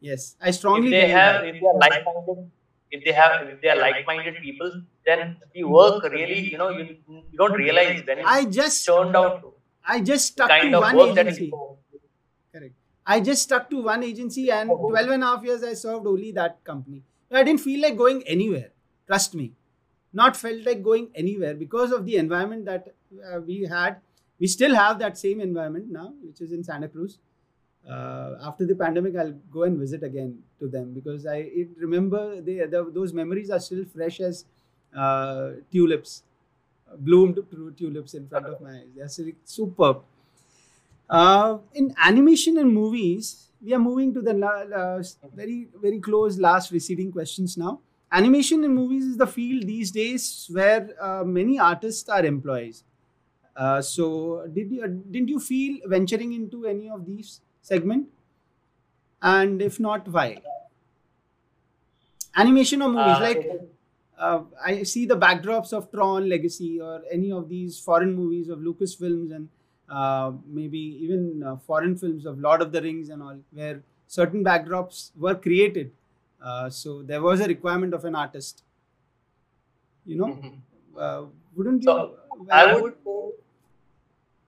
[0.00, 1.16] Yes, I strongly if they believe.
[1.16, 1.48] have, that.
[1.48, 2.50] if they are like-minded,
[2.92, 4.70] if they have, if they are like-minded people,
[5.04, 9.42] then the work really, you know, you, you don't realize when I just, turned out
[9.86, 11.52] I just stuck kind to one agency.
[12.52, 12.74] Correct.
[13.06, 14.88] I just stuck to one agency and Oh.
[14.88, 17.02] 12 and a half years I served only that company.
[17.30, 18.70] I didn't feel like going anywhere.
[19.06, 19.52] Trust me.
[20.12, 22.94] Not felt like going anywhere because of the environment that
[23.32, 23.96] uh, we had.
[24.38, 27.18] We still have that same environment now, which is in Santa Cruz.
[27.88, 32.40] Uh, after the pandemic, I'll go and visit again to them because I it, remember
[32.40, 34.44] they, the, those memories are still fresh as
[34.96, 36.22] uh, tulips,
[36.98, 38.88] bloomed tu- tulips in front of my eyes.
[38.96, 40.02] They're still superb.
[41.08, 45.00] Uh, in animation and movies, we are moving to the la-
[45.34, 47.72] very very close last receding questions now.
[48.16, 50.24] animation and movies is the field these days
[50.56, 52.84] where uh, many artists are employees.
[53.56, 54.06] Uh, so,
[54.58, 57.40] did you didn't you feel venturing into any of these
[57.70, 58.08] segment?
[59.22, 60.42] And if not, why?
[62.36, 63.50] Animation or movies Uh, like
[64.18, 68.58] uh, I see the backdrops of Tron Legacy or any of these foreign movies of
[68.60, 69.48] Lucasfilms and
[69.88, 74.44] uh, maybe even uh, foreign films of Lord of the Rings and all, where certain
[74.44, 75.92] backdrops were created.
[76.42, 78.62] Uh, so there was a requirement of an artist.
[80.06, 80.54] You know, Mhm.
[80.98, 81.24] uh,
[81.56, 81.88] wouldn't you?
[81.88, 82.16] So,
[82.50, 82.94] I would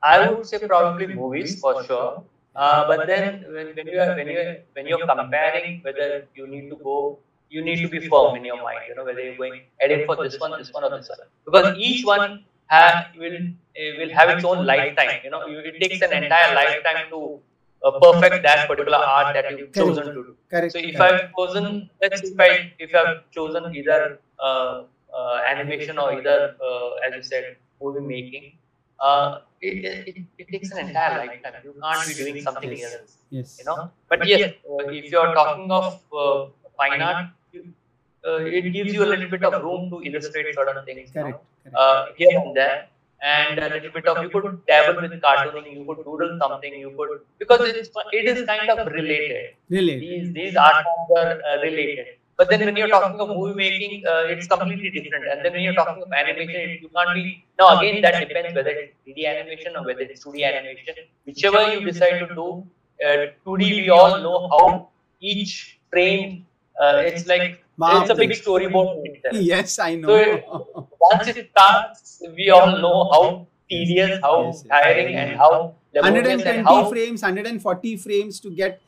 [0.02, 2.22] I would say probably movies for sure.
[2.54, 6.46] Uh, but then when, when you are when you are when you're comparing whether you
[6.46, 7.18] need to go
[7.48, 10.16] you need to be firm in your mind, you know, whether you're going edit for
[10.22, 11.18] this one, this one, or this one.
[11.44, 13.38] Because each one ha- will
[13.76, 15.14] eh, will have its own lifetime.
[15.24, 17.40] You know, you, it takes an entire lifetime to
[17.84, 20.36] uh, perfect that particular art that you've chosen to do.
[20.50, 20.72] correct.
[20.72, 21.00] So if.
[21.00, 24.82] I've chosen, let's say if I if I've chosen either uh,
[25.16, 27.44] uh, animation or either, uh, as you said,
[27.80, 28.52] movie making,
[29.00, 31.54] uh, it, it, it takes an entire lifetime.
[31.64, 33.80] You can't be doing something else, yes, you know.
[34.08, 35.84] But yes, uh, if you're talking of
[36.16, 40.52] uh, fine art, you- uh, it gives you a little bit of room to illustrate
[40.54, 41.76] certain things, correct, correct.
[41.76, 42.86] uh, here and there.
[43.22, 46.90] And a little bit of you could dabble with cartooning, you could doodle something, you
[46.96, 49.36] could because it's it is kind of related
[49.70, 52.06] really, these these art forms are uh, related.
[52.36, 55.26] But then when you're talking of movie making, uh, it's completely different.
[55.26, 57.44] And then when you're talking of animation, it- you can't be.
[57.58, 60.94] Now again, that depends whether it's 3D animation or whether it's 2D animation.
[61.24, 62.66] Whichever you decide to do,
[63.06, 64.90] uh, 2D we all know how
[65.20, 66.45] each frame.
[66.80, 67.62] Uh, it's like
[68.02, 69.04] it's a big storyboard.
[69.04, 69.34] in itself.
[69.34, 70.88] yes, I So know.
[71.00, 74.70] once it starts, we all know how tedious, how Yes, yes.
[74.70, 78.80] tiring, and how laborious and 120 how frames, 140 frames to get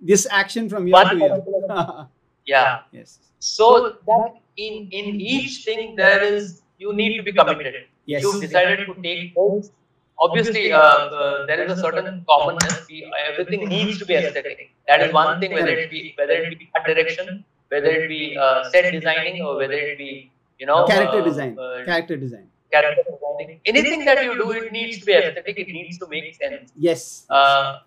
[0.00, 2.08] this action from year to year.
[2.46, 2.80] yeah.
[2.92, 7.84] yes, So that in in each thing there is you need to be committed.
[8.06, 9.70] yes, You decided to take those.
[10.18, 12.86] Obviously, uh, uh, there is a certain commonness.
[12.88, 14.70] We, everything needs to be aesthetic.
[14.88, 15.52] That is one thing.
[15.52, 19.56] Whether it be whether it be art direction, whether it be uh, set designing, or
[19.56, 22.46] whether it be you know character uh, design, uh, character design.
[22.72, 23.60] character designing.
[23.66, 25.58] Anything that you do, it needs to be aesthetic.
[25.58, 26.72] It needs to make sense.
[26.76, 27.80] Yes, Uh,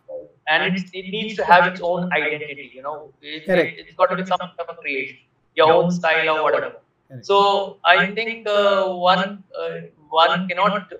[0.48, 2.70] and it, it needs to have its own identity.
[2.74, 3.80] You know, it, Correct.
[3.80, 5.18] it, has got to be some type of creation,
[5.56, 6.76] your own style or whatever.
[7.08, 7.26] Correct.
[7.26, 9.78] So I think uh, one uh,
[10.10, 10.94] one cannot.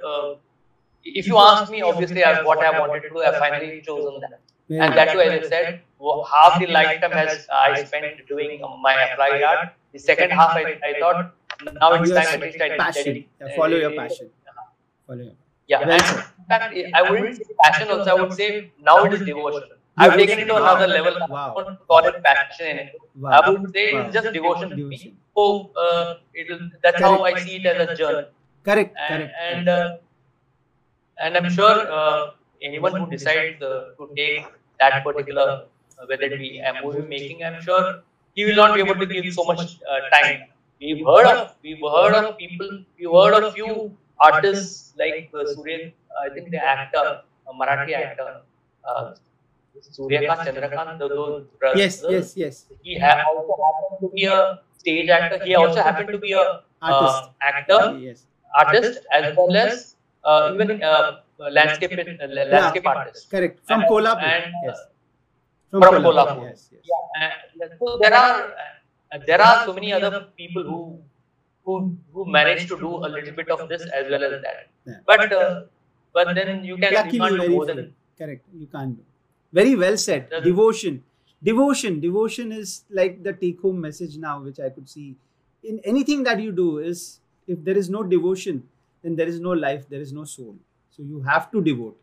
[1.04, 4.40] If you ask me, obviously, I, what I wanted to do, I finally chosen that,
[4.68, 5.82] Very and that too, as I said,
[6.34, 9.70] half the lifetime has I spent doing my applied art.
[9.94, 11.34] The second half, I, I thought
[11.82, 13.26] now it's time at least I passion.
[13.42, 14.30] Yeah, follow your uh, passion.
[15.08, 15.34] Follow your.
[15.68, 16.02] Yeah, Well and
[16.38, 18.10] in fact, I wouldn't say passion also.
[18.18, 19.70] I would say now it is devotion.
[19.98, 21.16] I've taken it to another level.
[21.24, 21.54] I Wow.
[21.58, 23.08] don't call it passion anymore.
[23.16, 23.40] Wow.
[23.44, 24.02] I would say Wow.
[24.02, 24.84] it's just devotion to me.
[24.84, 25.18] Devotion.
[25.36, 28.28] So uh, it'll, that's how I see it as a journey.
[28.64, 29.34] Correct, And correct.
[29.52, 29.98] and, uh,
[31.22, 34.46] and I'm sure uh, anyone who decides uh, to take
[34.80, 35.48] that particular,
[36.00, 38.02] uh, whether it be a movie making, I'm sure
[38.36, 40.42] he will not be able to give so much uh, time.
[40.82, 43.92] We've heard of we've heard of people, we've heard of few
[44.22, 45.92] artists like uh, Surya,
[46.26, 48.42] I think the actor, a Marathi actor,
[48.88, 49.14] uh,
[49.96, 51.80] Suryakant Chandrakant, those brothers.
[51.80, 52.66] yes, yes, yes.
[52.82, 55.44] He ha- also happened to be a stage actor.
[55.46, 57.30] He also happened to be a uh, Artist.
[57.42, 58.26] actor, Yes.
[58.56, 59.96] artist, as well as
[60.54, 61.20] even uh,
[61.52, 63.30] landscape uh, landscape artist.
[63.30, 63.60] Correct.
[63.68, 64.24] From And- Kolhapur.
[64.24, 64.80] and, yes.
[65.72, 66.44] from Kolhapur.
[66.50, 66.84] Yes, yes.
[67.62, 68.54] And so there are
[69.14, 71.00] uh, there are so many other people who
[71.66, 74.68] who who manage to do a little bit of this as well as that.
[74.86, 75.00] Yeah.
[75.06, 75.64] But uh,
[76.14, 77.76] but then you can you can't do very more few.
[77.76, 78.44] than Correct.
[78.54, 79.04] You can't do.
[79.54, 80.30] Very well said.
[80.30, 81.04] Doesn't- Devotion.
[81.42, 82.00] Devotion.
[82.02, 85.16] Devotion is like the take home message now, which I could see.
[85.64, 88.64] In anything that you do, is if there is no devotion,
[89.04, 90.56] then there is no life, there is no soul.
[90.92, 91.98] So you have to devote.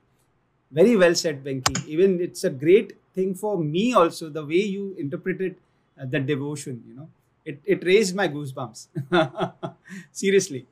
[0.71, 1.87] Very well said, Venki.
[1.87, 5.57] Even it's a great thing for me also, the way you interpreted
[6.01, 7.09] uh, the devotion, you know.
[7.45, 8.89] It, it raised my goosebumps.
[10.13, 10.67] Seriously.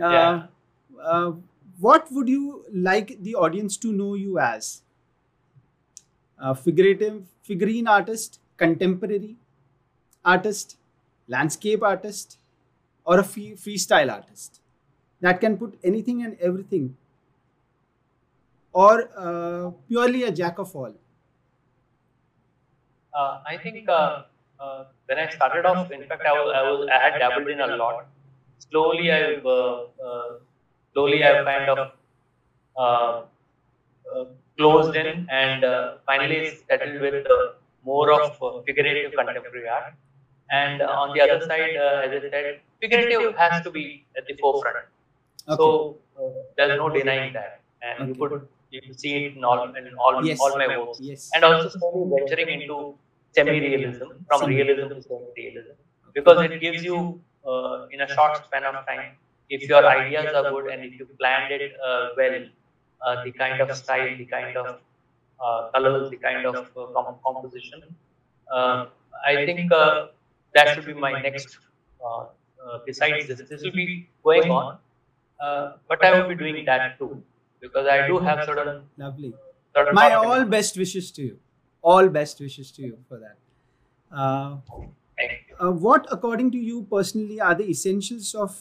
[0.00, 0.46] Uh, Yeah.
[1.02, 1.32] uh,
[1.78, 4.82] what would you like the audience to know you as?
[6.38, 9.36] A figurative figurine artist, contemporary
[10.24, 10.76] artist,
[11.28, 12.38] landscape artist,
[13.04, 14.60] or a free, freestyle artist
[15.20, 16.96] that can put anything and everything,
[18.72, 20.92] or uh, purely a jack of all.
[23.14, 24.24] Uh, I think uh,
[24.60, 27.60] uh, when I started off, in fact, I was, I was I had dabbled in
[27.60, 28.06] a lot.
[28.58, 30.28] Slowly, I've uh, uh,
[30.92, 33.28] slowly I've kind of
[34.58, 35.64] closed in and
[36.06, 37.26] finally settled with
[37.84, 39.94] more of figurative contemporary art.
[40.50, 44.86] and on the other side, as I said, figurative has to be at the forefront.
[45.48, 45.56] Okay.
[45.56, 49.62] So uh, there's no denying that, and you could you could see it in all
[49.80, 50.38] in all, Yes.
[50.40, 51.30] all my works, yes.
[51.34, 52.94] and also slowly venturing into
[53.36, 55.74] semi-realism from Semi- realism to semi-realism
[56.14, 59.12] because it gives you uh, in a short span of time
[59.50, 62.46] if your ideas are good and if you planned it uh, well,
[63.06, 64.80] uh, the kind of style, the kind of
[65.40, 67.82] uh, colors, the kind of uh, composition.
[69.26, 70.08] I think uh,
[70.54, 71.58] that should be my next.
[72.04, 72.26] Uh,
[72.64, 74.78] uh, besides this, this will be going on,
[75.40, 77.22] uh, but I will be doing that too
[77.60, 78.82] because I do have certain.
[78.96, 79.34] Lovely.
[79.74, 81.38] certain My all best wishes to you.
[81.82, 83.36] All best wishes to you for that.
[84.16, 84.56] Uh,
[85.16, 85.56] Thank you.
[85.60, 88.56] uh, what, according to you personally, are the essentials of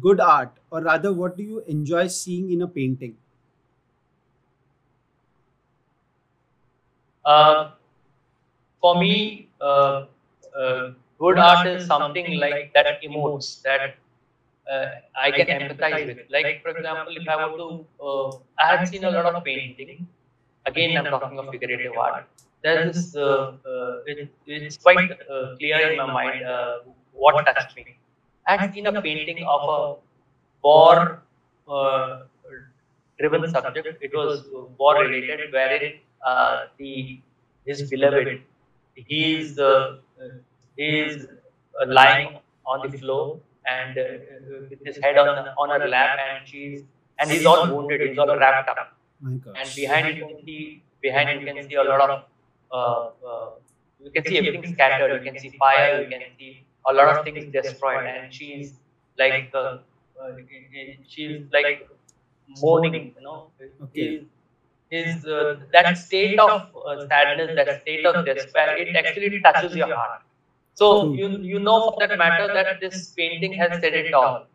[0.00, 3.16] good art, or rather, what do you enjoy seeing in a painting?
[7.24, 7.72] Uh,
[8.80, 10.06] for me, uh,
[10.58, 13.96] uh, good art is something like that emotes that
[14.72, 16.18] uh, I can empathize with.
[16.30, 20.06] Like, for example, if I were to, uh, I had seen a lot of painting.
[20.66, 22.26] Again, I'm talking of figurative art.
[22.62, 26.78] There's this, uh, uh, it, it's quite uh, clear in my mind uh,
[27.12, 27.96] what touched me.
[28.46, 29.96] I had seen a painting of a
[30.62, 31.22] war
[31.68, 32.20] uh,
[33.18, 33.98] driven subject.
[34.00, 34.44] It was
[34.78, 35.94] war related, wherein
[36.26, 37.20] uh, the
[37.66, 38.40] his beloved,
[38.94, 39.98] he is uh,
[40.76, 41.26] he is
[41.80, 43.38] uh, lying on the floor
[43.68, 44.04] and uh,
[44.70, 46.84] with his head on on her lap, and she's
[47.18, 48.00] and he's all wounded.
[48.02, 48.80] He's all wrapped up,
[49.54, 52.10] and behind you can see behind you can see a lot of
[52.72, 53.50] uh, uh,
[54.04, 55.12] you can see everything scattered.
[55.12, 55.94] You can see fire.
[56.00, 58.74] You can see a lot of things destroyed, and she's
[59.18, 59.74] like uh,
[60.20, 60.32] uh,
[61.06, 61.88] she's like
[62.48, 63.12] mourning.
[63.16, 63.38] You know,
[63.82, 64.20] Okay.
[64.90, 66.52] is uh, that state of
[67.08, 70.22] sadness, that state of despair, it actually touches your heart.
[70.80, 70.88] So
[71.20, 74.46] you you know for that matter that this painting has said it all.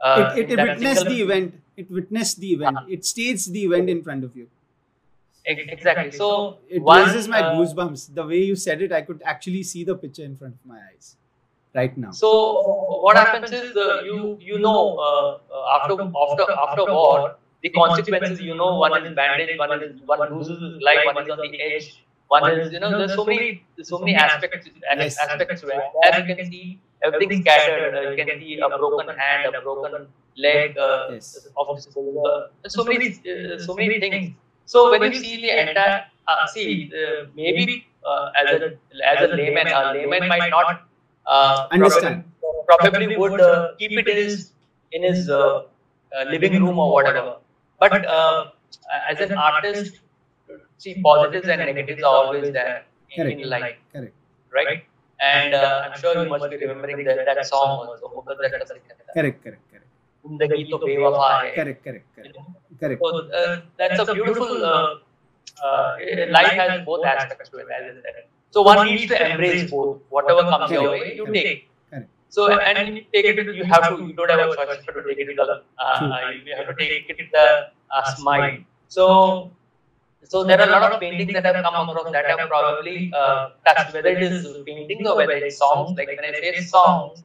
[0.00, 1.54] Uh, it, it, it witnessed the event.
[1.76, 2.78] It witnessed the event.
[2.88, 4.48] It states the event in front of you.
[5.46, 6.10] Exactly.
[6.10, 8.14] So It one, raises my uh, goosebumps.
[8.14, 10.80] The way you said it, I could actually see the picture in front of my
[10.88, 11.16] eyes
[11.74, 12.10] right now.
[12.10, 12.30] So
[13.06, 15.94] what happens is uh, you you know uh, uh, after
[16.26, 21.04] after after war the consequences you know one is bandaged, one is one loses life,
[21.04, 22.02] one is on the edge,
[22.36, 24.68] one is you know there's so many there's so many aspects
[25.02, 25.16] Yes.
[25.26, 26.64] aspects where as you can see
[27.04, 27.94] everything scattered.
[27.94, 29.94] Uh, you can see a broken hand, a broken
[30.36, 31.48] leg uh, Yes.
[31.56, 31.68] of.
[32.62, 34.18] There's so many uh, so many things.
[34.66, 37.66] So when you see the entire uh, see uh, maybe
[38.06, 38.60] uh, as a
[39.12, 40.82] as a layman, a layman might not
[41.26, 42.24] uh, Understand.
[42.66, 44.52] Probably, probably would uh, keep it in his
[44.92, 45.62] in his uh,
[46.16, 47.36] uh, living room or whatever.
[47.78, 48.50] But uh,
[49.08, 50.00] as an artist,
[50.82, 52.78] see positives and negatives are always there
[53.10, 53.40] in, Correct.
[53.40, 54.14] in life, Correct.
[54.58, 54.82] right?
[55.20, 58.06] And uh, I'm sure you must be remembering that, that song also.
[58.16, 59.06] Muqaddar ka Sikandar.
[59.16, 59.38] Correct.
[59.44, 59.64] Correct.
[59.72, 59.88] Correct.
[60.24, 61.50] Zindagi to bewafa hai.
[61.58, 61.84] Correct.
[61.86, 62.06] Correct.
[62.16, 62.38] Correct.
[62.80, 63.00] Correct.
[63.04, 63.10] So
[63.40, 64.64] uh, that's a beautiful.
[64.64, 64.94] Uh,
[65.66, 65.90] uh,
[66.38, 68.24] life has both aspects to it, as I said.
[68.56, 70.00] So one needs to embrace both.
[70.08, 71.68] Whatever comes your way, you take.
[71.92, 72.08] Correct.
[72.30, 73.54] So and you take it.
[73.60, 74.02] You have to.
[74.08, 74.84] You don't have a choice.
[74.88, 75.62] You to take it with the.
[76.00, 76.12] True.
[76.16, 77.48] Uh, you have to take it with the
[77.94, 78.60] uh, smile.
[78.88, 79.50] So.
[80.24, 83.50] So there are a lot of paintings that have come across that have probably uh,
[83.66, 85.96] touched, whether it is paintings or whether it's songs.
[85.96, 87.22] Like when I say songs,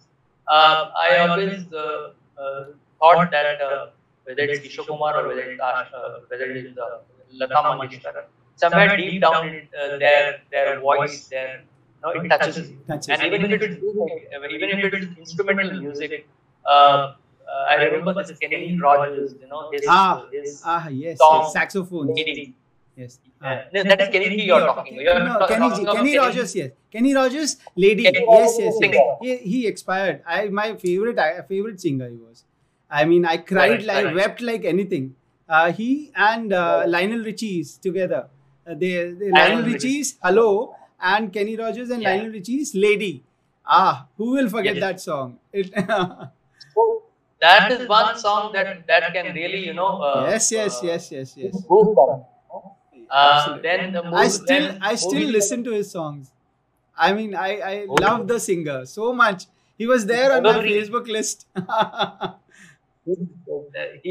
[0.47, 2.65] uh, I always uh, uh,
[2.99, 3.87] thought that uh,
[4.23, 6.99] whether it's Kishore Kumar or whether it's Ash, uh, whether it is uh,
[7.33, 8.23] Lata Mangeshkar,
[8.55, 11.63] somewhere deep down in uh, their their voice, their
[12.01, 12.77] know, it touches you.
[12.87, 16.27] And even if it is even if it is instrumental music,
[16.65, 20.27] uh, uh, I remember this Kenny Rogers, you know, his Ah.
[20.31, 21.19] his Ah, yes.
[21.51, 22.13] Saxophone.
[22.97, 23.01] Lady.
[23.03, 23.19] Yes.
[23.41, 24.95] Uh, no, that is Kenny G you're talking.
[24.95, 26.71] You're no, talk- Kenny, talking G, about Kenny Rogers, yes.
[26.91, 29.17] Kenny Rogers, lady, Kenny yes, Rogers yes, yes.
[29.21, 30.21] He, he expired.
[30.27, 32.43] I my favorite, I, favorite singer he was.
[32.89, 34.15] I mean, I cried Correct, like, correct.
[34.15, 35.15] wept like anything.
[35.47, 36.89] Uh, he and uh, Right.
[36.89, 38.27] Lionel Richie's together.
[38.67, 42.11] Uh, they, they, Lionel Lionel Richie's Hello and Kenny Rogers and Yeah.
[42.15, 43.23] Lionel Richie's Lady.
[43.65, 44.81] Ah, who will forget Yes.
[44.83, 45.39] that song?
[45.51, 45.71] It,
[46.73, 47.03] So
[47.41, 50.01] that is one song that that can really, you know.
[50.01, 51.63] Uh, yes, yes, uh, yes, yes, yes.
[53.09, 56.31] Uh, then the I still then I still listen to his songs.
[56.97, 58.25] I mean I, I Oh, love yeah.
[58.33, 59.45] the singer so much.
[59.77, 61.45] He was there on my Facebook list.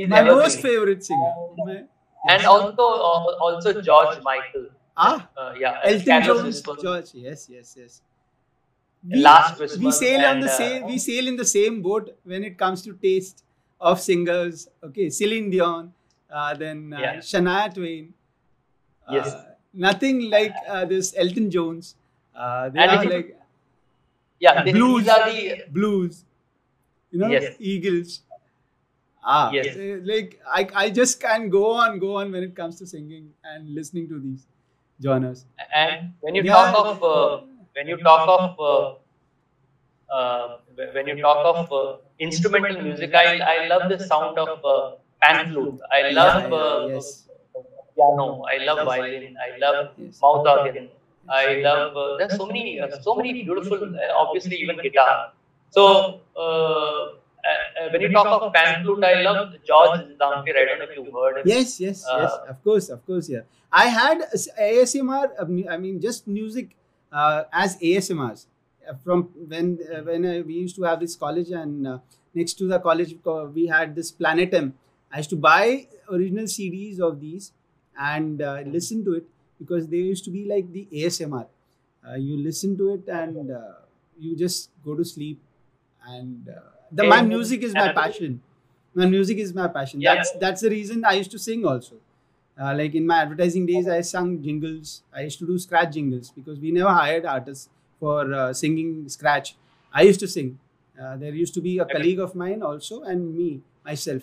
[0.09, 1.33] my most favorite singer.
[2.29, 4.69] And also, uh, also George Michael.
[4.97, 7.11] ah, Uh, yeah, Elton Jones, George.
[7.15, 8.01] Yes, yes, yes.
[9.07, 12.43] Last we Christmas sail on the uh, same we sail in the same boat when
[12.45, 13.45] it comes to taste
[13.81, 14.69] of singers.
[14.83, 15.93] Okay, Celine Dion,
[16.31, 17.17] uh, then uh, Yeah.
[17.19, 18.15] Shania Twain.
[19.07, 19.35] Uh, Yes.
[19.73, 21.95] nothing like uh, this Elton Jones.
[22.35, 23.37] Uh, they And are you- like
[24.41, 25.09] yeah, these Blues.
[25.09, 26.25] are the blues,
[27.11, 27.57] you know, Yes.
[27.59, 28.23] Eagles.
[29.23, 29.77] Ah, Yes.
[29.77, 33.33] eh, like I, I just can go on, go on when it comes to singing
[33.43, 34.47] and listening to these
[35.03, 35.47] genres.
[35.75, 36.53] and when you Yeah.
[36.53, 38.95] talk of uh, when you talk of uh,
[40.11, 40.59] uh,
[40.95, 45.53] when you talk of uh, instrumental music, I, I love the sound of uh, pan
[45.53, 45.81] flute.
[45.93, 47.24] I love yeah, uh, yes.
[47.97, 48.43] Piano.
[48.53, 49.37] I love violin.
[49.47, 50.21] I love Yes.
[50.23, 50.89] mouth organ.
[51.29, 51.97] I love.
[51.97, 53.83] Uh, there's so many, uh, so many beautiful.
[53.85, 55.33] Uh, obviously, even guitar.
[55.71, 60.57] So uh, uh, when you talk of pan flute, I love George Zamfir.
[60.63, 61.39] I don't know if you've heard.
[61.39, 61.45] him.
[61.47, 62.31] Yes, yes, yes.
[62.33, 63.43] Uh, Of course, of course, yeah.
[63.73, 64.19] I had
[64.59, 65.31] ASMR.
[65.39, 66.77] uh, I mean, just music
[67.13, 68.47] uh, as ASMRs
[68.87, 69.21] Uh, from
[69.51, 71.99] when uh, when uh, we used to have this college, and uh,
[72.39, 73.13] next to the college
[73.59, 74.53] we had this Planet
[75.13, 75.87] I used to buy
[76.17, 77.47] original CDs of these
[77.99, 79.25] and uh, listen to it
[79.59, 81.47] because they used to be like the ASMR.
[82.07, 83.73] Uh, you listen to it and uh,
[84.19, 85.41] you just go to sleep.
[86.07, 86.61] And uh,
[86.93, 88.41] the my music is my passion.
[88.95, 90.03] My music is my passion.
[90.03, 91.97] That's that's the reason I used to sing also.
[92.61, 95.03] Uh, like in my advertising days, I sung jingles.
[95.13, 97.69] I used to do scratch jingles because we never hired artists
[97.99, 99.57] for uh, singing scratch.
[99.93, 100.59] I used to sing.
[101.01, 104.23] Uh, there used to be a colleague of mine also, and me myself.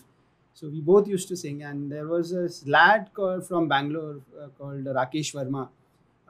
[0.53, 4.47] So we both used to sing, and there was a lad called, from Bangalore uh,
[4.57, 5.69] called Rakesh Verma,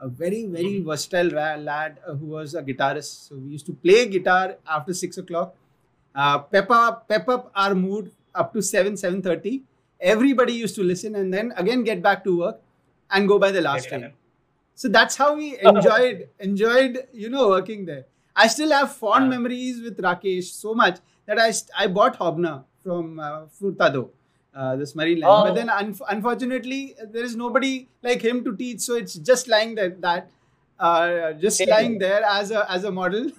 [0.00, 3.28] a very very versatile ra- lad uh, who was a guitarist.
[3.28, 5.54] So we used to play guitar after six o'clock,
[6.14, 9.62] uh, pep up pep up our mood up to seven seven thirty.
[10.00, 12.60] Everybody used to listen, and then again get back to work
[13.10, 14.12] and go by the last train.
[14.74, 18.06] So that's how we enjoyed enjoyed you know working there.
[18.34, 19.28] I still have fond Ah.
[19.36, 21.52] memories with Rakesh so much that I
[21.84, 24.10] I bought Hobna from uh, Furtado,
[24.54, 25.30] uh, this marine line.
[25.30, 25.44] Oh.
[25.44, 29.74] But then un- unfortunately there is nobody like him to teach, so it's just lying
[29.74, 30.30] there that
[30.78, 31.98] uh, just Same lying here.
[32.00, 33.30] there as a as a model.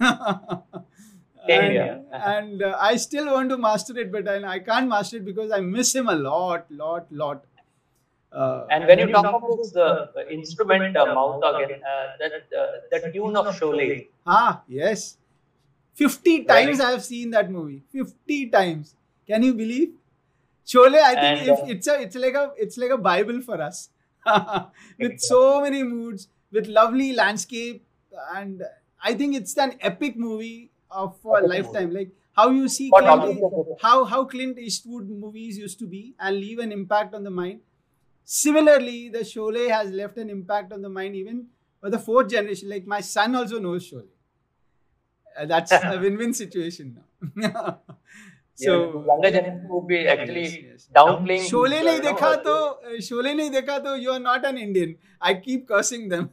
[1.48, 5.18] Same and and uh, I still want to master it, but I, I can't master
[5.18, 7.44] it because I miss him a lot, lot, lot.
[8.32, 12.66] Uh, And when you talk about this uh, instrument uh, mouth again, uh, that uh,
[12.90, 15.18] the tune of Sholay, Ah, yes.
[15.94, 17.82] 50 times I have seen that movie.
[17.92, 18.94] 50 times.
[19.26, 19.92] Can you believe?
[20.66, 23.40] Sholay, I think And, if uh, it's a it's like a it's like a Bible
[23.42, 23.90] for us.
[24.98, 27.84] with so many moods, with lovely landscape,
[28.34, 28.62] and
[29.02, 31.92] I think it's an epic movie of a lifetime.
[31.92, 33.42] Like how you see Clint,
[33.82, 37.60] how how Clint Eastwood movies used to be and leave an impact on the mind.
[38.24, 41.48] Similarly, the Sholay has left an impact on the mind even
[41.80, 42.70] for the fourth generation.
[42.70, 44.08] Like my son also knows Sholay.
[45.36, 46.98] Uh, that's a win-win situation
[47.34, 47.80] now.
[48.54, 50.88] so younger generation would be actually yes, yes.
[50.96, 52.54] downplaying Sholay nahi dekha to
[52.88, 54.96] eh, Sholay nahi dekha to you are not an indian.
[55.20, 56.30] I keep cursing them.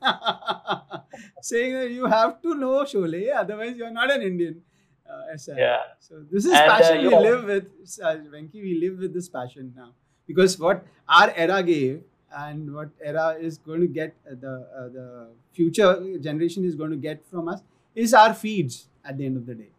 [1.42, 4.62] Saying that you have to know Sholay otherwise you are not an indian.
[5.10, 5.82] Uh, yeah.
[6.00, 7.66] So this is and, passion uh, we live with
[8.04, 9.90] uh, venki we live with this passion now.
[10.28, 12.04] Because what our era gave
[12.38, 16.92] and what era is going to get uh, the uh, the future generation is going
[16.92, 17.62] to get from us
[17.96, 19.72] is our feeds at the end of the day.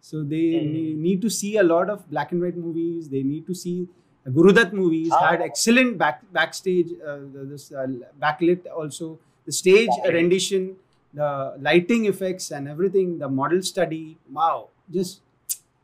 [0.00, 0.96] So they Mm.
[1.06, 3.08] need to see a lot of black and white movies.
[3.08, 3.88] They need to see
[4.34, 5.20] Guru Dutt movies Ah.
[5.30, 7.18] had excellent back backstage, uh,
[7.52, 7.86] this uh,
[8.22, 10.76] backlit also the stage rendition,
[11.14, 11.30] the
[11.68, 14.18] lighting effects and everything, the model study.
[14.32, 15.20] Wow, just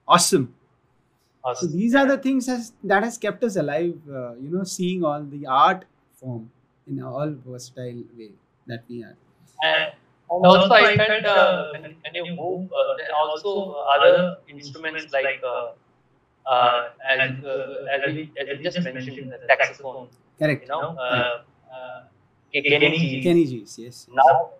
[0.06, 0.54] awesome.
[1.56, 3.96] So these are the things has, that has kept us alive.
[4.08, 5.84] Uh, you know, seeing all the art
[6.14, 6.50] form
[6.86, 8.30] in all versatile way
[8.66, 9.16] that we are.
[10.30, 14.36] And, and also, I felt uh, when, when you move, uh, there are also other
[14.48, 15.72] instruments like, uh,
[16.46, 20.08] uh, as, uh, as, we, as you just mentioned, the saxophone,
[20.38, 20.62] Correct.
[20.62, 22.02] you know, uh, uh,
[22.52, 23.22] Kenny G.
[23.22, 24.06] Kenny G's, yes.
[24.12, 24.50] Now,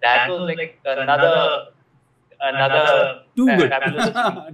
[0.00, 1.68] that was like another,
[2.40, 3.72] another Too good.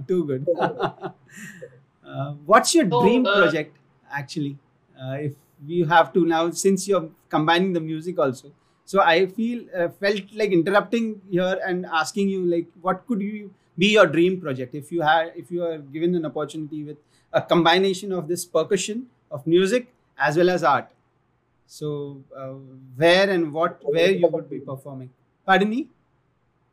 [0.07, 0.47] Too good.
[2.05, 3.77] uh, what's your So, dream uh, project
[4.11, 4.57] actually?
[4.99, 5.33] Uh, if
[5.65, 8.51] you have to now, since you're combining the music also,
[8.91, 13.53] so I feel uh, felt like interrupting here and asking you like, what could you
[13.77, 16.97] be your dream project if you had if you are given an opportunity with
[17.33, 19.87] a combination of this percussion of music
[20.17, 20.89] as well as art.
[21.67, 22.53] So uh,
[23.03, 25.09] where and what where you would be performing?
[25.45, 25.87] Pardon me.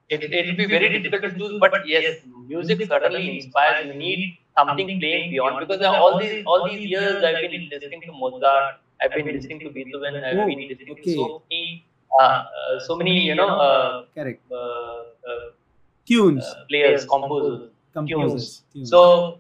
[0.09, 3.87] It it will be very difficult to choose, but yes, music certainly inspires.
[3.87, 8.13] You need something playing beyond because all these all these years I've been listening to
[8.23, 11.03] Mozart, I've been listening to Beethoven, I've Oh, been listening okay.
[11.03, 11.85] to so many,
[12.19, 14.41] uh, uh, so many you know uh, Correct.
[14.51, 15.47] uh, uh,
[16.07, 16.45] Tunes.
[16.45, 17.71] uh, players, composers.
[17.93, 18.63] composers.
[18.73, 18.89] tunes.
[18.91, 19.39] So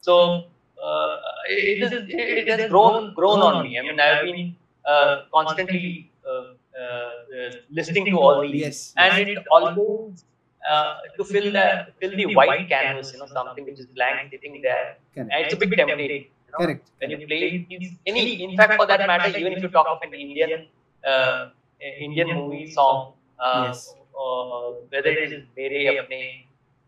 [0.00, 0.44] so
[0.82, 1.16] uh,
[1.48, 3.78] it is it has grown grown on me.
[3.78, 8.94] I mean I've been uh, constantly uh, uh, uh, listening to all these yes.
[8.96, 10.24] and it always
[10.70, 11.66] uh, to fill the
[12.00, 14.96] fill the white canvas, you know, something which is blank sitting there.
[15.14, 15.30] Correct.
[15.32, 16.00] And it's a big tempting.
[16.00, 16.58] You know?
[16.58, 16.90] Correct.
[17.00, 17.66] When you play
[18.06, 20.66] any, in fact, for that matter, even if you talk of an Indian
[21.06, 21.50] uh,
[21.80, 23.94] Indian movie song, uh, Yes.
[24.18, 26.22] uh, whether it is Mere Apne,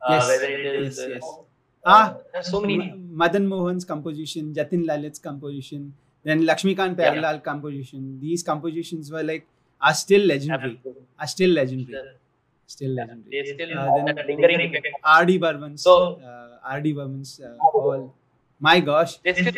[0.02, 0.28] uh, Yes.
[0.28, 1.22] whether it is, Yes, uh, yes.
[1.24, 1.42] uh,
[1.92, 2.76] Ah, so many.
[2.78, 7.22] Ma- Madan Mohan's composition, Jatin Lalit's composition, then Lakshmikant Parallel Yeah.
[7.22, 8.18] Pyarelal composition.
[8.20, 9.46] These compositions were like
[9.80, 10.72] are still legendary.
[10.76, 11.02] Absolutely.
[11.18, 11.94] Are still legendary.
[12.02, 12.16] The-
[12.66, 13.30] Still legendary.
[13.44, 14.74] They still Uh, then- lingering.
[15.12, 15.38] R.D.
[15.44, 15.82] Burman's.
[15.82, 16.92] So- uh, R.D.
[16.98, 17.40] Burman's.
[17.40, 18.14] Uh, all.
[18.60, 19.14] My gosh.
[19.14, 19.48] Still.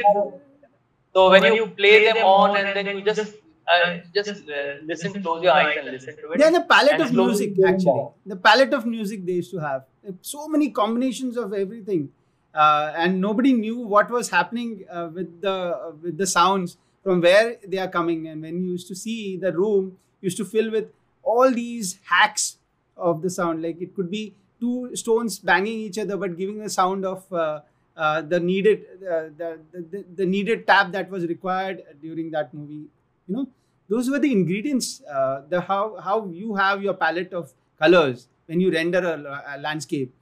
[1.15, 3.35] So when when you play them on and then you just
[3.69, 6.39] uh, just uh, listen, close your eyes and listen to it.
[6.39, 7.85] They're the palette and of slowly music, go actually.
[7.85, 8.11] down.
[8.27, 9.85] The palette of music they used to have.
[10.21, 12.11] So many combinations of everything.
[12.55, 17.21] Uh, and nobody knew what was happening uh, with the uh, with the sounds from
[17.21, 18.27] where they are coming.
[18.29, 20.91] And when you used to see the room, used to fill with
[21.23, 22.59] all these hacks
[22.97, 23.63] of the sound.
[23.63, 27.61] Like it could be two stones banging each other, but giving the sound of uh,
[27.97, 32.87] uh, the needed uh, the, the the needed tap that was required during that movie.
[33.27, 33.49] You know,
[33.89, 35.03] those were the ingredients.
[35.03, 39.59] Uh, the how how you have your palette of colors when you render a, a
[39.61, 40.13] landscape.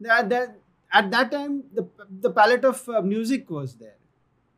[0.00, 0.56] That, that
[0.92, 1.86] at that time the
[2.20, 3.96] the palette of uh, music was there,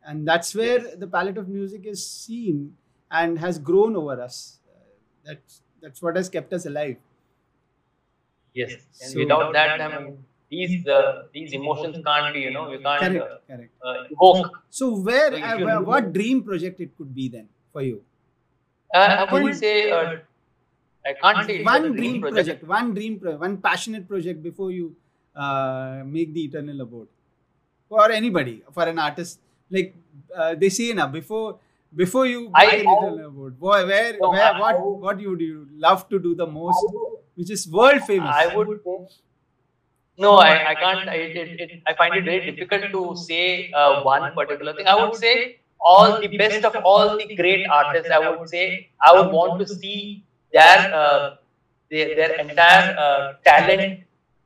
[0.04, 0.96] and that's where Yes.
[0.96, 2.76] the palette of music is seen
[3.10, 4.60] and has grown over us.
[4.68, 4.78] Uh,
[5.24, 6.96] that's that's what has kept us alive.
[8.54, 8.72] Yes.
[9.02, 12.78] And So- without that, I mean, these uh, these emotions can't be, you know, you
[12.78, 13.72] can't Correct, uh, correct.
[13.84, 14.52] uh, evoke.
[14.70, 17.96] So where, So uh, where- what dream project it could be then for you?
[18.94, 19.74] Uh, I wouldn't say.
[19.90, 20.16] Uh,
[21.08, 24.86] I can't say One dream project, one dream, pro- one passionate project before you
[25.44, 27.08] uh, make the eternal abode
[27.88, 29.38] for anybody, for an artist.
[29.76, 29.94] Like
[30.34, 31.58] uh, they say now, before
[32.02, 35.36] before you I- make an eternal abode, boy, where, No, where, I- what, what you
[35.42, 36.84] do you love to do the most,
[37.36, 38.34] which is world famous.
[38.42, 38.74] I would.
[40.18, 41.08] No, I, I can't.
[41.14, 44.86] I, it, it, I find it very difficult to say uh, one particular thing.
[44.88, 48.10] I would say all the best of all the great artists.
[48.10, 51.36] I would say I would want to see their uh,
[51.90, 54.02] their, their entire uh, talent.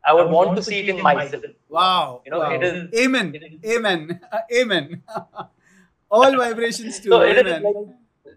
[0.07, 1.45] I would want to see it in myself.
[1.69, 2.53] Wow, You know, wow.
[2.55, 4.21] it is- Amen, it is- amen,
[4.61, 5.03] amen.
[6.11, 7.63] all vibrations to So it is amen.
[7.63, 8.35] like-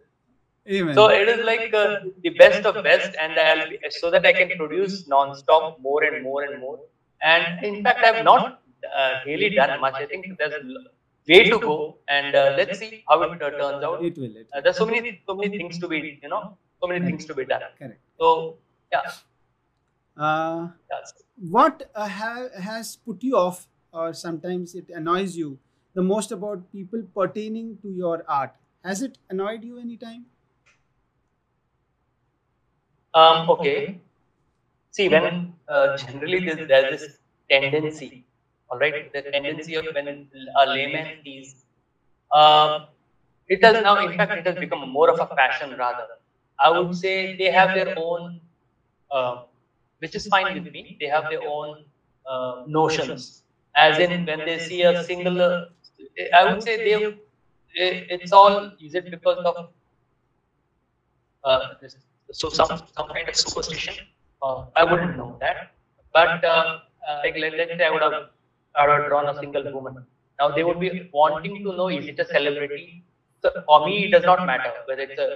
[0.78, 0.94] amen.
[0.96, 4.34] So it is like uh, the best of best, and I'll be, so that I
[4.34, 6.80] can produce non-stop more and more and more.
[7.22, 8.62] And in fact, I've not
[8.96, 9.96] uh, really done much.
[9.96, 10.86] I think there's l-
[11.28, 14.04] way to go, and uh, let's see how it uh, turns out.
[14.04, 14.36] it will.
[14.36, 14.64] It Uh, will.
[14.64, 17.46] there's so many, so many things to be, you know, so many things to be
[17.46, 17.62] done.
[17.78, 18.02] Correct.
[18.20, 18.58] So
[18.92, 19.02] yeah,
[20.16, 25.60] Uh, that's what uh, ha- has put you off or sometimes it annoys you
[25.94, 30.26] the most about people pertaining to your art has it annoyed you anytime
[33.14, 34.02] Um, okay.
[34.92, 37.20] See, when uh, generally there's, there's this
[37.50, 38.26] tendency,
[38.70, 41.56] all right, the tendency of when a layman sees,
[42.34, 42.88] um,
[43.48, 46.08] it has now, in fact, it has become more of a fashion rather.
[46.60, 48.42] I would say they have their own,
[49.12, 49.36] uh,
[50.00, 51.86] which is fine with me, they have their own
[52.26, 53.44] uh, notions.
[53.76, 55.68] As in, when they see a single
[56.36, 56.98] I would say they,
[57.76, 59.56] it's all, is it because of
[61.44, 61.60] uh,
[62.32, 63.96] so some some kind of superstition.
[64.42, 65.58] Uh, I wouldn't know that,
[66.14, 66.64] but uh,
[67.08, 68.16] uh, like let, let's say I would have
[68.76, 69.96] Have drawn a single woman.
[70.40, 73.04] Now they would be wanting to know is it a celebrity?
[73.42, 75.28] So for me, it does not matter whether it's a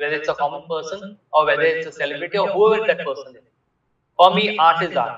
[0.00, 1.00] whether it's a common person
[1.32, 3.42] or whether it's a celebrity or whoever that person is.
[4.16, 5.16] For me, art is art,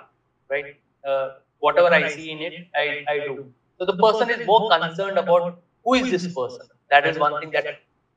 [0.50, 0.66] right?
[1.06, 3.52] Uh, whatever I see in it, I, I do.
[3.78, 6.66] So the person is more concerned about who is this person.
[6.90, 7.66] That is one thing that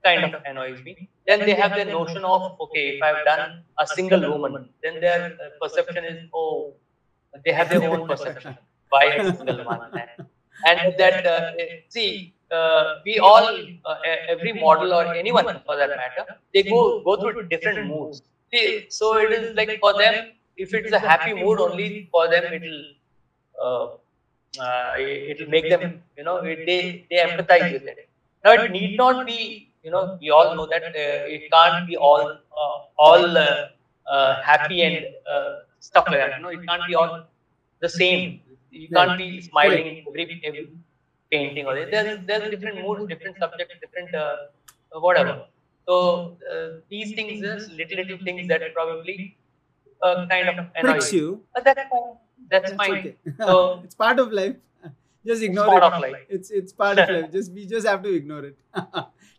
[0.03, 1.09] kind of annoys me.
[1.27, 5.19] Then they have their notion of, okay, if I've done a single woman, then their
[5.43, 6.73] uh, perception is, oh,
[7.45, 8.57] they have their own perception.
[8.91, 9.81] Why a single one?
[10.65, 11.51] And that, uh,
[11.89, 13.47] see, uh, we all,
[13.85, 13.95] uh,
[14.29, 18.21] every model or anyone for that matter, they go go through different moods.
[18.53, 20.15] See, so it is like for them,
[20.57, 22.83] if it's a happy mood only, for them it'll
[23.63, 23.85] uh,
[24.59, 28.09] uh, it will make them, you know, it, they they empathize with it.
[28.43, 31.95] Now it need not be, you know, we all know that uh, it can't be
[31.97, 32.37] all
[32.97, 33.37] all
[34.43, 35.05] happy and
[35.79, 36.33] stuff like that.
[36.37, 37.11] You know, it can't be all
[37.79, 38.41] the same.
[38.71, 40.69] You can't be smiling in every, every
[41.31, 44.35] painting or there's there's different moods, different subjects, different uh,
[45.07, 45.35] whatever.
[45.87, 49.37] So uh, these things, is little little things that probably
[50.03, 52.17] uh, kind of annoy pricks you But that's fine.
[52.49, 52.97] That's, that's fine.
[52.99, 53.15] okay
[53.45, 54.55] So- it's part of life
[55.25, 56.25] just ignore part it of life.
[56.29, 58.57] it's it's part of life just we just have to ignore it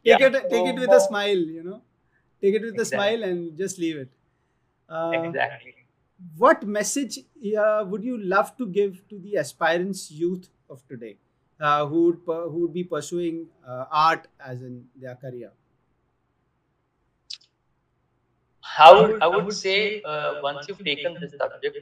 [0.05, 0.28] take Yeah.
[0.28, 1.83] it take it with a smile you know
[2.43, 4.11] take it with a smile and just leave it
[4.89, 5.74] uh, Exactly.
[6.37, 7.18] What message
[7.59, 11.16] uh, would you love to give to the aspirants youth of today
[11.61, 15.53] uh, who would per- who would be pursuing uh, art as in their career
[18.79, 21.79] I would, I would say uh, once you've taken this subject,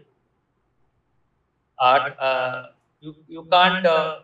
[1.78, 2.66] art, uh,
[3.00, 4.16] you, you can't uh,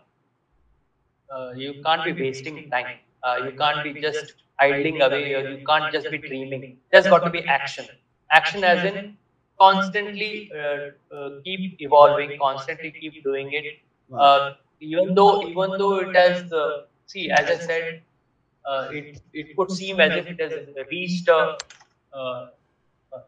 [1.30, 2.98] uh, you can't be wasting time.
[3.22, 6.64] Uh, you can't be just idling away, or you can't just be dreaming.
[6.92, 7.86] There's got to be action.
[8.30, 9.02] Action as in
[9.58, 13.66] constantly uh, uh, keep evolving, constantly keep doing it.
[14.08, 14.18] wow.
[14.20, 14.40] Uh,
[14.80, 17.84] even though even though it has uh, see as I said,
[18.68, 20.58] uh, it it could seem as if it has
[20.90, 21.56] reached a,
[22.12, 22.46] uh,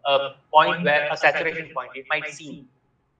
[0.06, 0.18] a
[0.52, 1.92] point where a saturation point.
[1.94, 2.56] It might seem,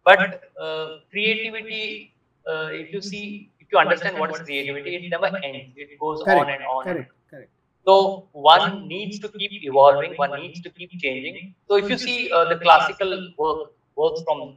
[0.05, 0.21] but
[0.61, 2.15] uh, creativity.
[2.49, 5.67] Uh, if you see, if you understand what is creativity, it never ends.
[5.77, 6.87] It goes on and on.
[6.87, 7.53] correct correct
[7.89, 10.15] So one needs to keep evolving.
[10.17, 11.55] One needs to keep changing.
[11.69, 14.57] So if you see uh, the classical work works from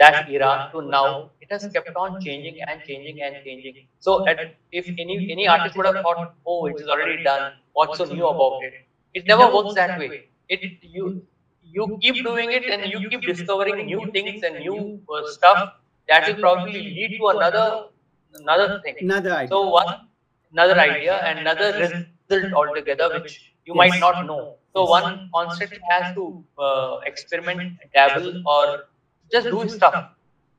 [0.00, 3.76] that era to now, it has kept on changing and changing and changing.
[4.00, 4.38] So at,
[4.72, 7.52] if any any artist would have thought, oh, it is already done.
[7.74, 8.74] What's so new about it?
[9.14, 10.10] It never works that way.
[10.48, 11.22] It you
[11.62, 15.74] you keep doing it and you keep discovering new things and new uh, stuff
[16.08, 17.66] that will probably lead to another
[18.34, 18.96] another thing.
[19.00, 19.94] another idea So one
[20.52, 21.70] another idea and another
[22.30, 24.00] altogether, which you might Yes.
[24.00, 24.56] not know.
[24.74, 28.84] So one constantly has to uh, experiment, dabble, or
[29.32, 29.96] just do stuff.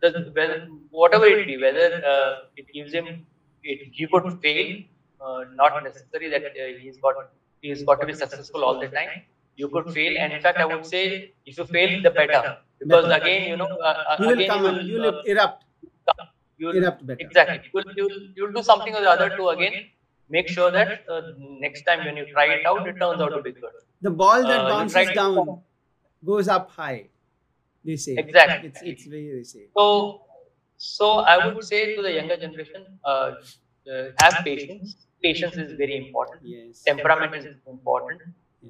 [0.02, 3.26] The, whether, whatever it be, whether uh, it gives him,
[3.64, 4.84] it, he could fail.
[5.22, 7.16] Uh, not necessary that uh, he's got
[7.62, 9.10] he's got to be successful all the time.
[9.56, 12.58] You could fail, and in fact, I would say if you fail, the better.
[12.80, 15.64] Because again, you know, uh, you will again, come you will, you will uh, erupt
[16.58, 17.62] you'll erupt better Exactly.
[17.74, 19.86] You'll, you'll, you'll do something or the other to again
[20.30, 23.42] make sure that uh, next time when you try it out, it turns out to
[23.42, 23.76] be good.
[24.02, 25.60] the ball that Uh, bounces down
[26.32, 27.08] goes up high
[27.84, 28.70] they say Exactly.
[28.70, 30.22] it's it's very say So,
[30.78, 33.32] so I would say to the younger generation, uh,
[33.92, 34.96] uh, have patience.
[35.24, 36.42] Patience is very important.
[36.56, 38.22] yes Temperament is important.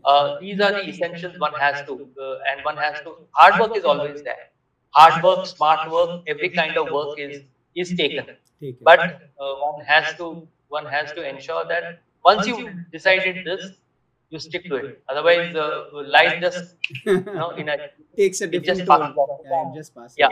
[0.03, 3.15] Uh, these are the essentials one has to, uh, and one has to.
[3.31, 4.45] Hard work is always there.
[4.91, 7.43] Hard work, smart work, every kind of work is
[7.75, 8.25] is taken.
[8.89, 8.99] but
[9.39, 10.27] uh, one has to
[10.69, 13.71] one has to ensure that once you decided this
[14.29, 15.03] you stick to it.
[15.09, 15.85] otherwise uh,
[16.17, 17.77] life just you know in a
[18.17, 20.17] takes a it different just toll yeah, just passes.
[20.17, 20.29] Yeah.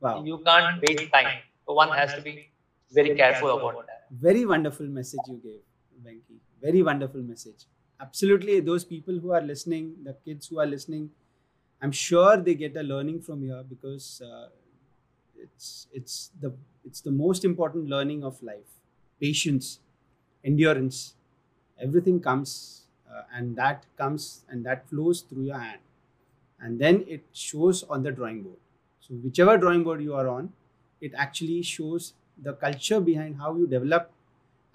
[0.00, 0.24] Wow.
[0.24, 1.38] You can't waste time.
[1.66, 2.50] so one has to be
[2.92, 4.06] very careful about that.
[4.10, 5.62] Very wonderful message you gave
[6.06, 6.36] Venki.
[6.62, 7.66] very wonderful message.
[8.00, 11.10] Absolutely those people who are listening the kids who are listening
[11.82, 14.48] i'm sure they get a learning from here because uh,
[15.36, 16.52] it's it's the
[16.84, 18.77] it's the most important learning of life
[19.20, 19.80] patience
[20.44, 21.14] endurance
[21.80, 25.80] everything comes uh, and that comes and that flows through your hand.
[26.60, 28.56] And then it shows on the drawing board.
[29.00, 30.52] So whichever drawing board you are on
[31.00, 34.10] it actually shows the culture behind how you develop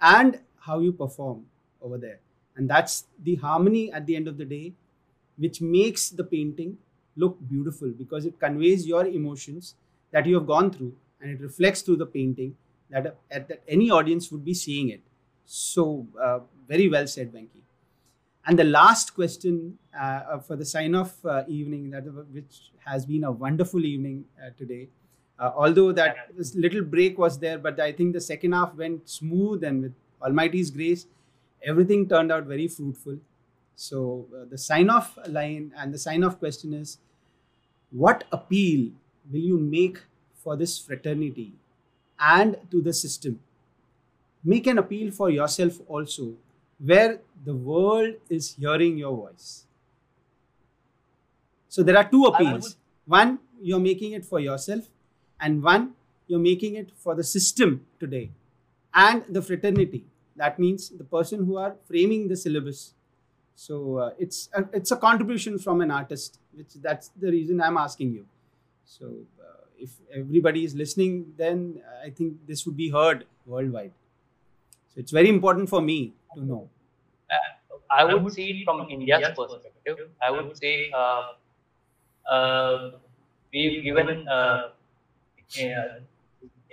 [0.00, 1.46] and how you perform
[1.82, 2.20] over there.
[2.56, 4.72] And that's the harmony at the end of the day
[5.36, 6.78] which makes the painting
[7.16, 9.74] look beautiful because it conveys your emotions
[10.12, 12.56] that you have gone through and it reflects through the painting
[12.90, 15.00] that, uh, that any audience would be seeing it.
[15.46, 17.62] So uh, very well said venki.
[18.46, 23.06] And the last question uh, uh, for the sign off uh, evening that which has
[23.06, 24.88] been a wonderful evening uh, today.
[25.38, 26.16] Uh, although that
[26.54, 29.92] little break was there but i think the second half went smooth and with
[30.22, 31.06] almighty's grace
[31.64, 33.18] everything turned out very fruitful.
[33.76, 36.98] So uh, the sign off line and the sign off question is
[37.90, 38.90] what appeal
[39.30, 39.98] will you make
[40.34, 41.52] for this fraternity
[42.32, 43.40] and to the system.
[44.42, 46.34] Make an appeal for yourself also
[46.78, 49.64] where the world is hearing your voice.
[51.68, 52.76] So there are two appeals.
[53.06, 54.88] one you're making it for yourself
[55.40, 55.92] and one
[56.26, 58.30] you're making it for the system today
[58.94, 60.04] and the fraternity.
[60.36, 62.94] That means the person who are framing the syllabus.
[63.56, 67.76] So uh, it's a, it's a contribution from an artist which that's the reason i'm
[67.76, 68.26] asking you.
[68.84, 69.06] So
[69.40, 69.43] uh,
[69.78, 73.92] if everybody is listening then i think this would be heard worldwide
[74.88, 76.68] so it's very important for me to know
[77.90, 80.10] I would see it from India's perspective.
[80.22, 81.32] I would say uh,
[82.30, 82.90] uh,
[83.52, 84.70] we've given uh,
[85.62, 86.00] uh,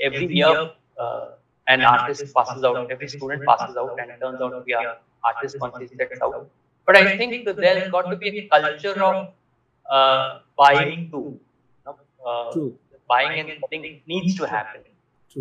[0.01, 1.25] every year uh,
[1.67, 5.59] an artist passes out, every student passes out and turns out to be an artist
[5.59, 6.49] once he sets out.
[6.85, 9.33] But I think that there's got to be a culture of
[9.89, 11.39] uh, buying too.
[12.25, 12.77] Uh, true
[13.13, 14.81] buying and needs to happen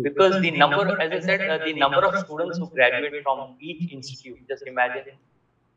[0.01, 3.91] because the number, as I said, uh, the number of students who graduate from each
[3.91, 5.15] institute, just imagine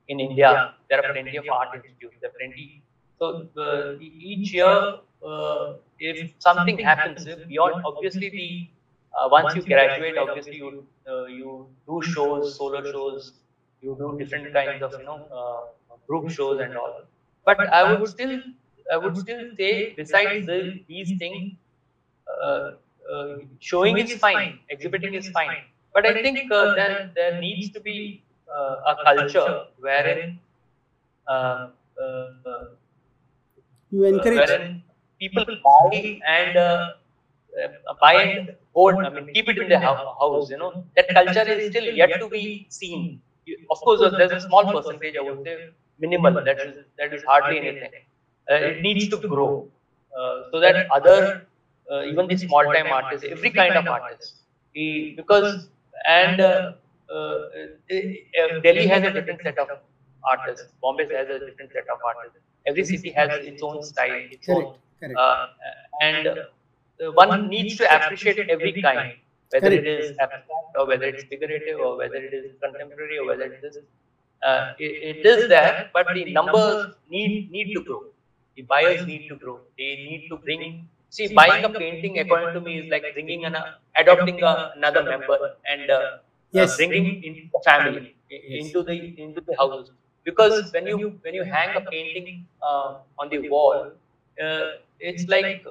[0.08, 2.82] in India, there are plenty of art institutes, there are plenty.
[3.18, 4.94] So so uh, each year,
[5.26, 8.68] uh, if something happens beyond, obviously the
[9.18, 13.32] uh, once you graduate, obviously you uh, you do shows, solo shows,
[13.80, 17.02] you do different kinds of you know uh, group shows and all.
[17.44, 18.40] But I would still
[18.92, 21.54] I would still say besides the, these things,
[22.28, 22.70] uh,
[23.12, 25.56] uh, showing is fine, exhibiting is fine.
[25.92, 30.38] But I think uh, there there needs to be a culture wherein
[33.90, 34.82] you encourage wherein
[35.20, 36.56] people buy and
[38.00, 41.64] buy and hold, I mean, keep it in the house, you know, that culture is
[41.64, 43.08] still yet to be seen.
[43.70, 45.56] Of course, there's a small percentage, I would say,
[45.98, 47.92] minimal, that is, that is hardly anything.
[48.50, 49.50] Uh, it needs to grow.
[50.16, 51.53] uh, so that other, uh,
[51.90, 54.34] Uh, uh, even the small time artists, every kind of artist,
[55.16, 55.68] because,
[56.06, 56.72] and uh,
[57.12, 57.38] uh,
[58.62, 59.68] Delhi has a different set of
[60.24, 62.38] artists, Bombay has a different set of artists.
[62.66, 65.18] Every city has its own style, its correct, own, correct.
[65.18, 65.46] Uh,
[66.00, 66.28] and
[67.14, 69.12] one needs to appreciate every kind,
[69.50, 73.44] whether it is abstract or whether it's figurative or whether it is contemporary or whether
[73.44, 73.78] it is.
[74.42, 76.76] Uh, it, it is there, but the numbers
[77.08, 78.02] need need to grow.
[78.56, 79.60] The buyers need to grow.
[79.78, 80.88] They need to bring.
[81.16, 83.56] See, buying a painting, according to me, is like bringing an
[83.96, 85.36] adopting a, another member
[85.72, 86.00] and uh,
[86.50, 86.72] yes.
[86.72, 88.64] uh, bringing into the family, yes.
[88.64, 88.96] into the
[89.26, 89.92] into the house.
[90.24, 93.92] Because when you when you hang a painting uh, on the wall,
[94.42, 94.64] uh,
[94.98, 95.64] it's like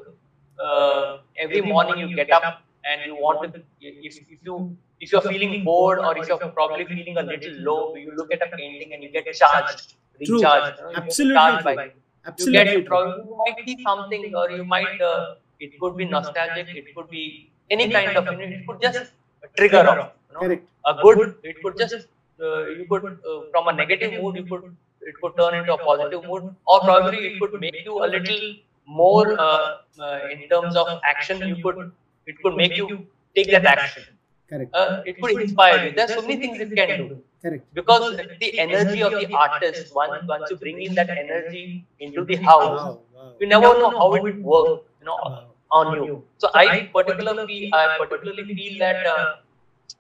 [0.64, 5.28] uh, every morning you get up and you want to if, if you if you're
[5.34, 8.94] feeling bored or if you're probably feeling a little low you look at a painting
[8.94, 9.95] and you get charged
[10.26, 10.38] True.
[10.38, 11.95] recharged you know, Absolutely charged by it.
[12.25, 12.59] Absolutely.
[12.59, 12.89] you get
[13.27, 17.49] you might see something or you might uh, it could be nostalgic it could be
[17.69, 19.11] any kind of it could just
[19.57, 20.41] trigger off you know?
[20.43, 20.63] Correct.
[20.85, 22.07] a good it could just
[22.45, 24.63] uh, you could uh, from a negative mood you could
[25.01, 26.43] it could turn into a positive mood.
[26.65, 28.55] or probably it could make you a little
[28.85, 31.91] more uh, uh, in terms of action you could
[32.25, 33.05] it could make you
[33.35, 34.03] take that action.
[34.49, 34.73] Correct.
[34.73, 35.91] uh, it could inspire you.
[35.95, 37.65] there's so many things it can do Correct.
[37.74, 38.06] because
[38.40, 41.64] the energy of the artist once once you bring in that energy
[41.99, 42.99] into the house Wow.
[43.15, 43.32] Wow.
[43.40, 45.44] you never know how it would work you know Wow.
[45.80, 46.06] on you
[46.44, 46.65] so i
[46.98, 49.28] particularly i particularly feel that uh,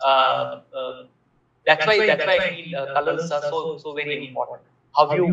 [0.09, 0.45] uh,
[0.79, 1.03] uh,
[1.67, 4.61] that's why that's why i feel uh, colors are so so very important
[4.97, 5.29] how do you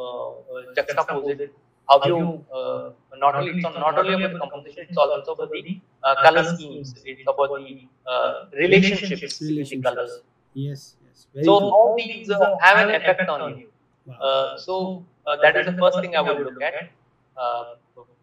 [0.00, 1.42] uh, uh, juxtapose it
[1.90, 2.28] how do you
[2.58, 2.82] uh,
[3.24, 5.64] not only it's not only about the composition it's also about the
[6.06, 7.68] uh, color schemes it's about the
[8.12, 8.32] uh,
[8.64, 10.20] relationships with the colors
[10.54, 10.96] Yes.
[11.12, 11.26] Yes.
[11.34, 11.68] Very so true.
[11.68, 13.68] all these uh, have an effect on you
[14.04, 14.14] Wow.
[14.18, 16.90] uh, so uh, that is the first thing I would look at
[17.36, 17.74] uh,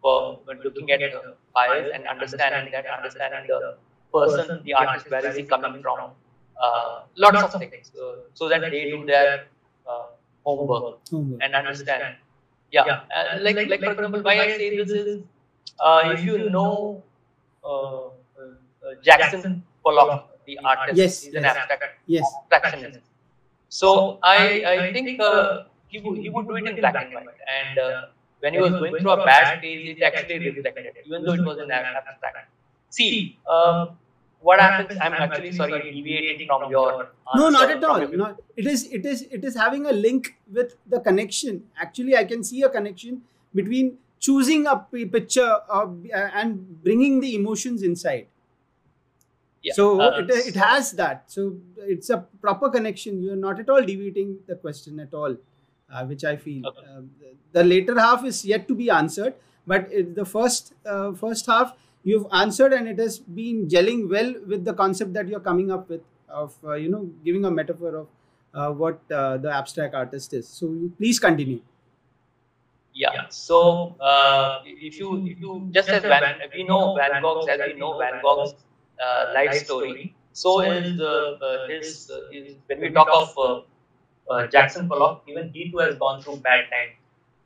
[0.02, 3.76] for looking at uh, buyers and understanding that, understanding the
[4.12, 6.10] person, the artist, where is he coming from,
[6.62, 9.46] uh, lots of things, uh, so that they do their
[9.86, 10.06] uh,
[10.44, 11.42] homework Homework.
[11.42, 12.16] and understand.
[12.72, 15.22] Yeah, uh, like like for example, why I say this is,
[15.80, 17.02] uh, if you know
[17.64, 18.10] uh, uh,
[19.02, 21.56] Jackson Pollock, the artist, Yes, an yes.
[21.56, 21.84] abstract
[22.16, 22.26] Yes.
[22.50, 23.00] abstractionist.
[23.80, 24.38] So I
[24.72, 28.00] I think uh, he would he would do it in black and white, and uh,
[28.40, 31.58] when he was going through a bad phase, it actually reflected, even though it was
[31.66, 32.48] in ab- abstract.
[32.98, 33.96] See, um,
[34.40, 34.98] what happens?
[35.00, 38.06] I'm actually sorry deviating from your No, not at all.
[38.22, 38.40] Not.
[38.56, 38.84] It is.
[38.98, 39.22] It is.
[39.30, 41.64] It is having a link with the connection.
[41.86, 43.22] Actually, I can see a connection
[43.54, 44.76] between choosing a
[45.16, 45.86] picture uh,
[46.42, 48.26] and bringing the emotions inside.
[49.62, 51.24] Yeah, So uh, it, it has that.
[51.26, 53.22] So it's a proper connection.
[53.22, 55.36] You are not at all deviating the question at all,
[55.92, 56.66] uh, which I feel.
[56.66, 56.86] Okay.
[56.96, 57.10] Um,
[57.52, 59.34] the later half is yet to be answered,
[59.66, 61.74] but it, the first uh, first half
[62.04, 65.90] you've answered, and it has been gelling well with the concept that you're coming up
[65.90, 68.08] with of uh, you know giving a metaphor of
[68.54, 70.48] uh, what uh, the abstract artist is.
[70.48, 71.60] So you please continue.
[72.94, 73.28] Yeah.
[73.28, 77.74] So uh, if you if you just as Van, we know Van Gogh's as we
[77.74, 78.56] know Van Gogh's uh,
[79.34, 80.14] life story.
[80.32, 85.22] So is uh, uh, his, uh, his when we talk of uh, uh, Jackson Pollock,
[85.28, 86.90] even he too has gone through bad time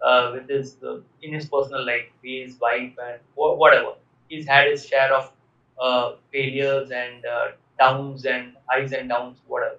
[0.03, 3.95] uh, with his uh, in his personal life, be his wife and whatever.
[4.29, 5.33] He's had his share of
[5.81, 7.49] uh, failures and uh,
[7.79, 9.77] downs and highs and downs, whatever.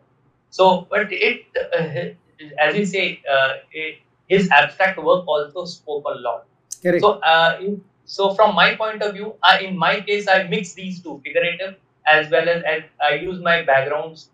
[0.49, 2.13] So, but it, uh,
[2.59, 6.45] as we say, uh, it, his abstract work also spoke a lot.
[6.81, 7.01] Correct.
[7.01, 10.73] So, uh, in, so from my point of view, I, in my case, I mix
[10.73, 11.75] these two, figurative
[12.07, 14.29] as well as, as I use my backgrounds.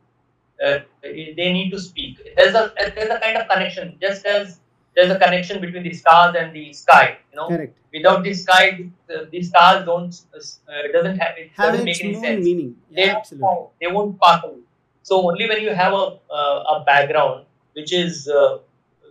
[0.63, 2.19] Uh, they need to speak.
[2.37, 4.59] There's a there's a kind of connection, just as
[4.95, 7.17] there's a connection between the stars and the sky.
[7.31, 7.75] You know, Correct.
[7.93, 12.13] without the sky, the, the stars don't uh, doesn't have it Have doesn't make any
[12.13, 12.75] sense meaning.
[12.95, 13.47] they, absolutely.
[13.81, 14.59] they won't pass away.
[15.01, 18.59] So only when you have a uh, a background which is uh,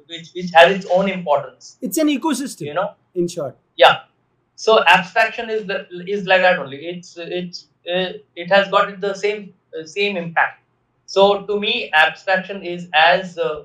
[0.07, 1.79] which which has its own importance.
[1.81, 3.57] It's an ecosystem, You know, in short.
[3.77, 4.03] yeah.
[4.65, 5.77] So abstraction is the,
[6.07, 6.79] is like that only.
[6.93, 7.59] It's it's
[7.93, 10.59] uh, it has got the same uh, same impact.
[11.07, 13.63] So to me, abstraction is as uh,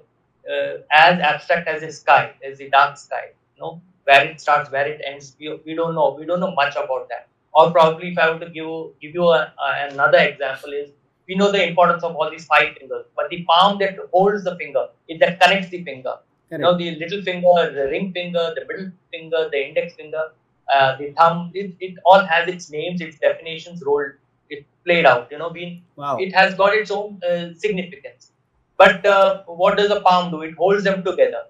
[0.54, 0.74] uh,
[1.06, 3.26] as abstract as the sky, as the dark sky.
[3.56, 5.36] You know, where it starts, where it ends.
[5.38, 6.16] We, we don't know.
[6.18, 7.28] We don't know much about that.
[7.54, 10.92] Or probably, if I were to give give you a, a, another example, is
[11.28, 14.56] we know the importance of all these five fingers, but the palm that holds the
[14.64, 16.16] finger, it that connects the finger.
[16.52, 20.26] You know, the little finger, the ring finger, the middle finger, the index finger,
[20.74, 21.52] uh, the thumb.
[21.54, 24.12] It, it all has its names, its definitions, rolled,
[24.50, 25.32] it played out.
[25.32, 26.18] You know, being Wow.
[26.18, 28.32] it has got its own uh, significance.
[28.78, 30.42] But uh, what does a palm do?
[30.42, 31.44] It holds them together.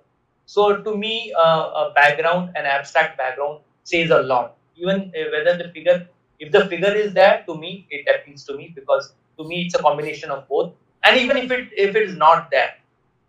[0.46, 1.42] So to me, uh,
[1.90, 4.58] a background, an abstract background, says a lot.
[4.76, 6.08] Even uh, whether the figure,
[6.40, 9.76] if the figure is there, to me it appeals to me because to me it's
[9.76, 10.74] a combination of both.
[11.04, 12.74] And even if it if it is not there,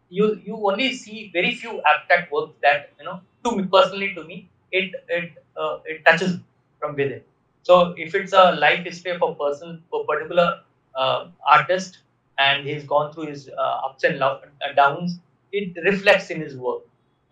[0.08, 3.20] you you only see very few abstract works that you know.
[3.44, 6.38] To me personally, to me, it it uh, it touches
[6.80, 7.22] from within.
[7.62, 10.60] So if it's a life history of a person, a particular
[10.94, 11.98] uh, artist,
[12.38, 14.38] and he's gone through his uh, ups and uh,
[14.76, 15.18] downs,
[15.52, 16.82] it reflects in his work.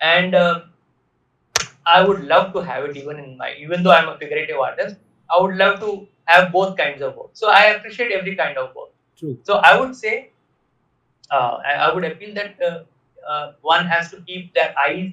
[0.01, 0.63] And uh,
[1.87, 4.97] I would love to have it even in my, even though I'm a figurative artist,
[5.31, 7.31] I would love to have both kinds of work.
[7.35, 8.91] So I appreciate every kind of work.
[9.19, 9.39] True.
[9.43, 10.31] So I would say,
[11.31, 12.85] uh, I, I would appeal that uh,
[13.29, 15.11] uh, one has to keep their eyes,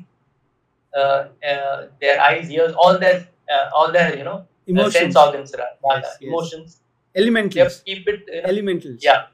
[0.93, 4.93] their eyes, ears, all their, uh, all their, you know, uh, Emotions.
[4.93, 6.17] sense organs, Yes, yes.
[6.21, 6.81] emotions.
[7.15, 7.55] Elementals.
[7.55, 8.21] You have to keep it.
[8.27, 8.99] You know, Elementals.
[9.03, 9.25] yeah,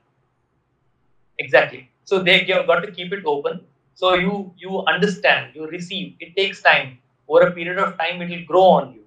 [1.40, 1.90] exactly.
[2.04, 3.62] So they you have got to keep it open.
[3.96, 6.16] So you you understand, you receive.
[6.20, 6.98] It takes time.
[7.28, 9.04] Over a period of time, it will grow on you.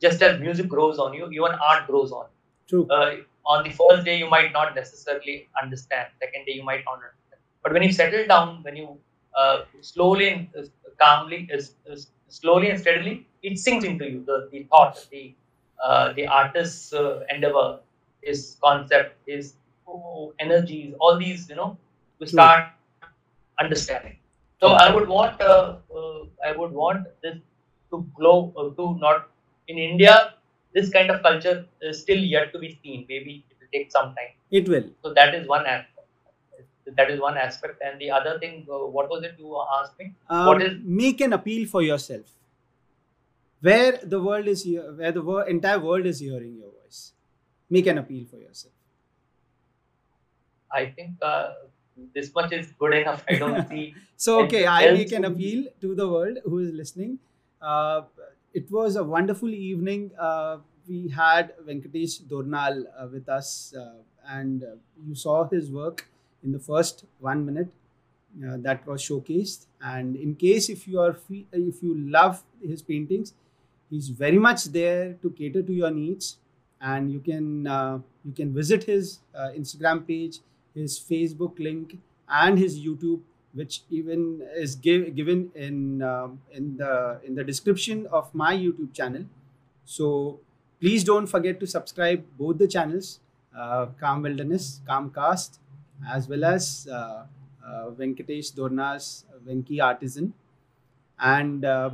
[0.00, 2.26] Just as music grows on you, even art grows on.
[2.68, 2.86] True.
[2.90, 2.96] you.
[2.96, 3.16] Uh,
[3.46, 6.08] on the first day, you might not necessarily understand.
[6.20, 7.40] Second day, you might not understand.
[7.62, 8.98] But when you settle down, when you
[9.36, 10.62] uh, slowly uh,
[10.98, 11.58] calmly, uh,
[11.90, 11.96] uh,
[12.28, 14.24] slowly and steadily, it sinks into you.
[14.24, 15.34] The the thought, the
[15.82, 17.80] uh, the artist's uh, endeavor,
[18.22, 19.54] his concept, his
[19.88, 21.76] oh, energies, all these, you know,
[22.20, 22.28] to True.
[22.28, 22.68] start
[23.58, 24.16] understanding.
[24.60, 27.36] So I would want, uh, uh, I would want this
[27.90, 29.28] to grow, uh, to not
[29.68, 30.34] in India.
[30.72, 33.04] This kind of culture is still yet to be seen.
[33.08, 34.32] Maybe it will take some time.
[34.50, 34.84] It will.
[35.02, 35.91] So that is one aspect.
[36.86, 40.06] That is one aspect, and the other thing, uh, what was it you asked me?
[40.28, 42.32] Um, What is- make an appeal for yourself
[43.60, 47.12] where the world is here where the wor- entire world is hearing your voice
[47.70, 48.74] make an appeal for yourself
[50.70, 51.52] I think uh,
[52.14, 53.24] this much is good enough.
[53.28, 53.94] I don't see.
[54.16, 57.18] so okay i make an appeal to the world who is listening
[57.60, 58.02] uh,
[58.60, 63.50] it was a wonderful evening uh, we had venkatesh dornal uh, with us
[63.82, 63.96] uh,
[64.38, 64.74] and uh,
[65.06, 66.04] you saw his work
[66.44, 67.68] in the first one minute
[68.46, 69.66] uh, that was showcased.
[69.82, 71.16] And in case if you are
[71.52, 73.34] if you love his paintings
[73.90, 76.38] he's very much there to cater to your needs.
[76.80, 80.38] And you can uh, you can visit his uh, instagram page
[80.74, 81.98] his facebook link
[82.28, 83.20] and his youtube
[83.52, 88.92] which even is give, given in um, in the in the description of my youtube
[88.94, 89.24] channel.
[89.84, 90.40] So
[90.80, 93.20] please don't forget to subscribe both the channels
[93.56, 95.58] uh, calm wilderness calmcast
[96.08, 97.24] as well as uh,
[97.66, 100.34] uh, venkatesh dornal's venki artism.
[101.18, 101.90] And uh,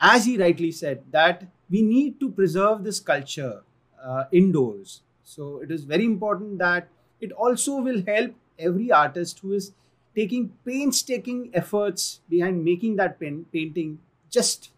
[0.00, 3.62] as he rightly said that we need to preserve this culture
[4.02, 5.02] uh, indoors.
[5.22, 6.88] So it is very important that
[7.20, 9.72] it also will help every artist who is
[10.14, 13.98] taking painstaking efforts behind making that pen- painting
[14.30, 14.70] just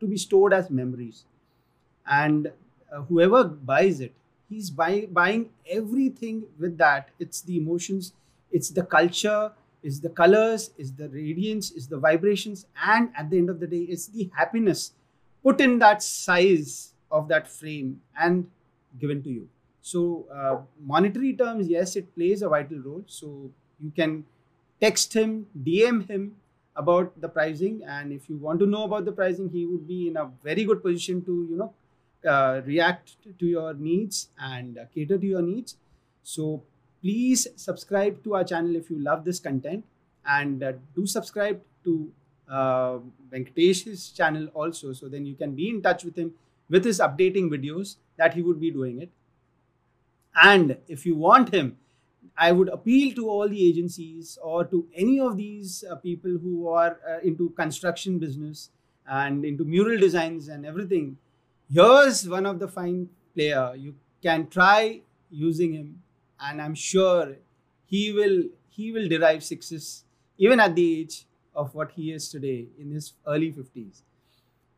[0.00, 1.24] to be stored as memories.
[2.06, 2.52] And
[2.92, 4.12] uh, whoever buys it
[4.48, 7.10] he's buy- buying everything with that.
[7.18, 8.12] It's the emotions
[8.52, 9.52] it's the culture
[9.82, 13.66] it's the colors it's the radiance it's the vibrations and at the end of the
[13.66, 14.92] day it's the happiness
[15.42, 18.48] put in that size of that frame and
[18.98, 19.48] given to you.
[19.82, 23.04] So uh, monetary terms yes it plays a vital role.
[23.06, 23.50] So
[23.80, 24.24] you can
[24.80, 26.36] text him dm him
[26.76, 30.08] about the pricing and if you want to know about the pricing he would be
[30.08, 31.72] in a very good position to you know
[32.26, 35.76] uh, react to your needs and uh, cater to your needs
[36.22, 36.62] so
[37.02, 39.84] please subscribe to our channel if you love this content
[40.26, 42.10] and uh, do subscribe to
[42.48, 42.98] uh,
[43.30, 46.32] venkatesh's channel also so then you can be in touch with him
[46.68, 49.10] with his updating videos that he would be doing it
[50.42, 51.76] and if you want him
[52.36, 56.68] I would appeal to all the agencies or to any of these uh, people who
[56.68, 58.70] are uh, into construction business
[59.06, 61.16] and into mural designs and everything.
[61.70, 63.74] Here's one of the fine player.
[63.76, 65.00] You can try
[65.30, 66.02] using him,
[66.40, 67.36] and I'm sure
[67.86, 70.04] he will he will derive success
[70.36, 74.02] even at the age of what he is today in his early 50s.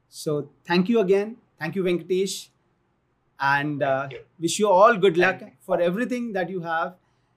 [0.09, 1.37] So thank you again.
[1.59, 2.49] Thank you, Venkatesh.
[3.41, 4.21] And uh, you.
[4.39, 6.95] wish you all good luck for everything that you have.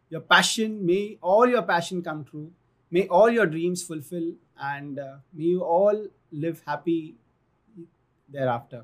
[0.09, 2.51] Your passion, may all your passion come true.
[2.91, 4.33] May all your dreams fulfill.
[4.59, 7.15] And uh, may you all live happy
[8.29, 8.83] thereafter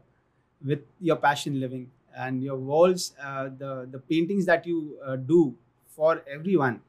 [0.66, 1.92] with your passion living.
[2.18, 5.54] And your walls, uh, the, the paintings that you uh, do
[5.90, 6.82] for everyone,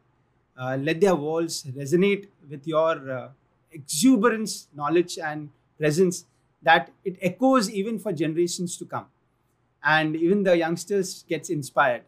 [0.57, 3.29] uh, let their walls resonate with your uh,
[3.73, 6.27] exuberance, knowledge, and presence
[6.63, 9.07] that it echoes even for generations to come.
[9.83, 12.03] And even the youngsters gets inspired.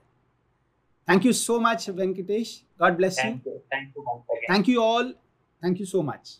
[1.07, 2.63] Thank you so much, Venkatesh.
[2.79, 3.53] God bless Thank you.
[3.53, 3.63] you.
[3.71, 4.05] Thank you.
[4.47, 5.13] Thank you all.
[5.61, 6.39] Thank you so much.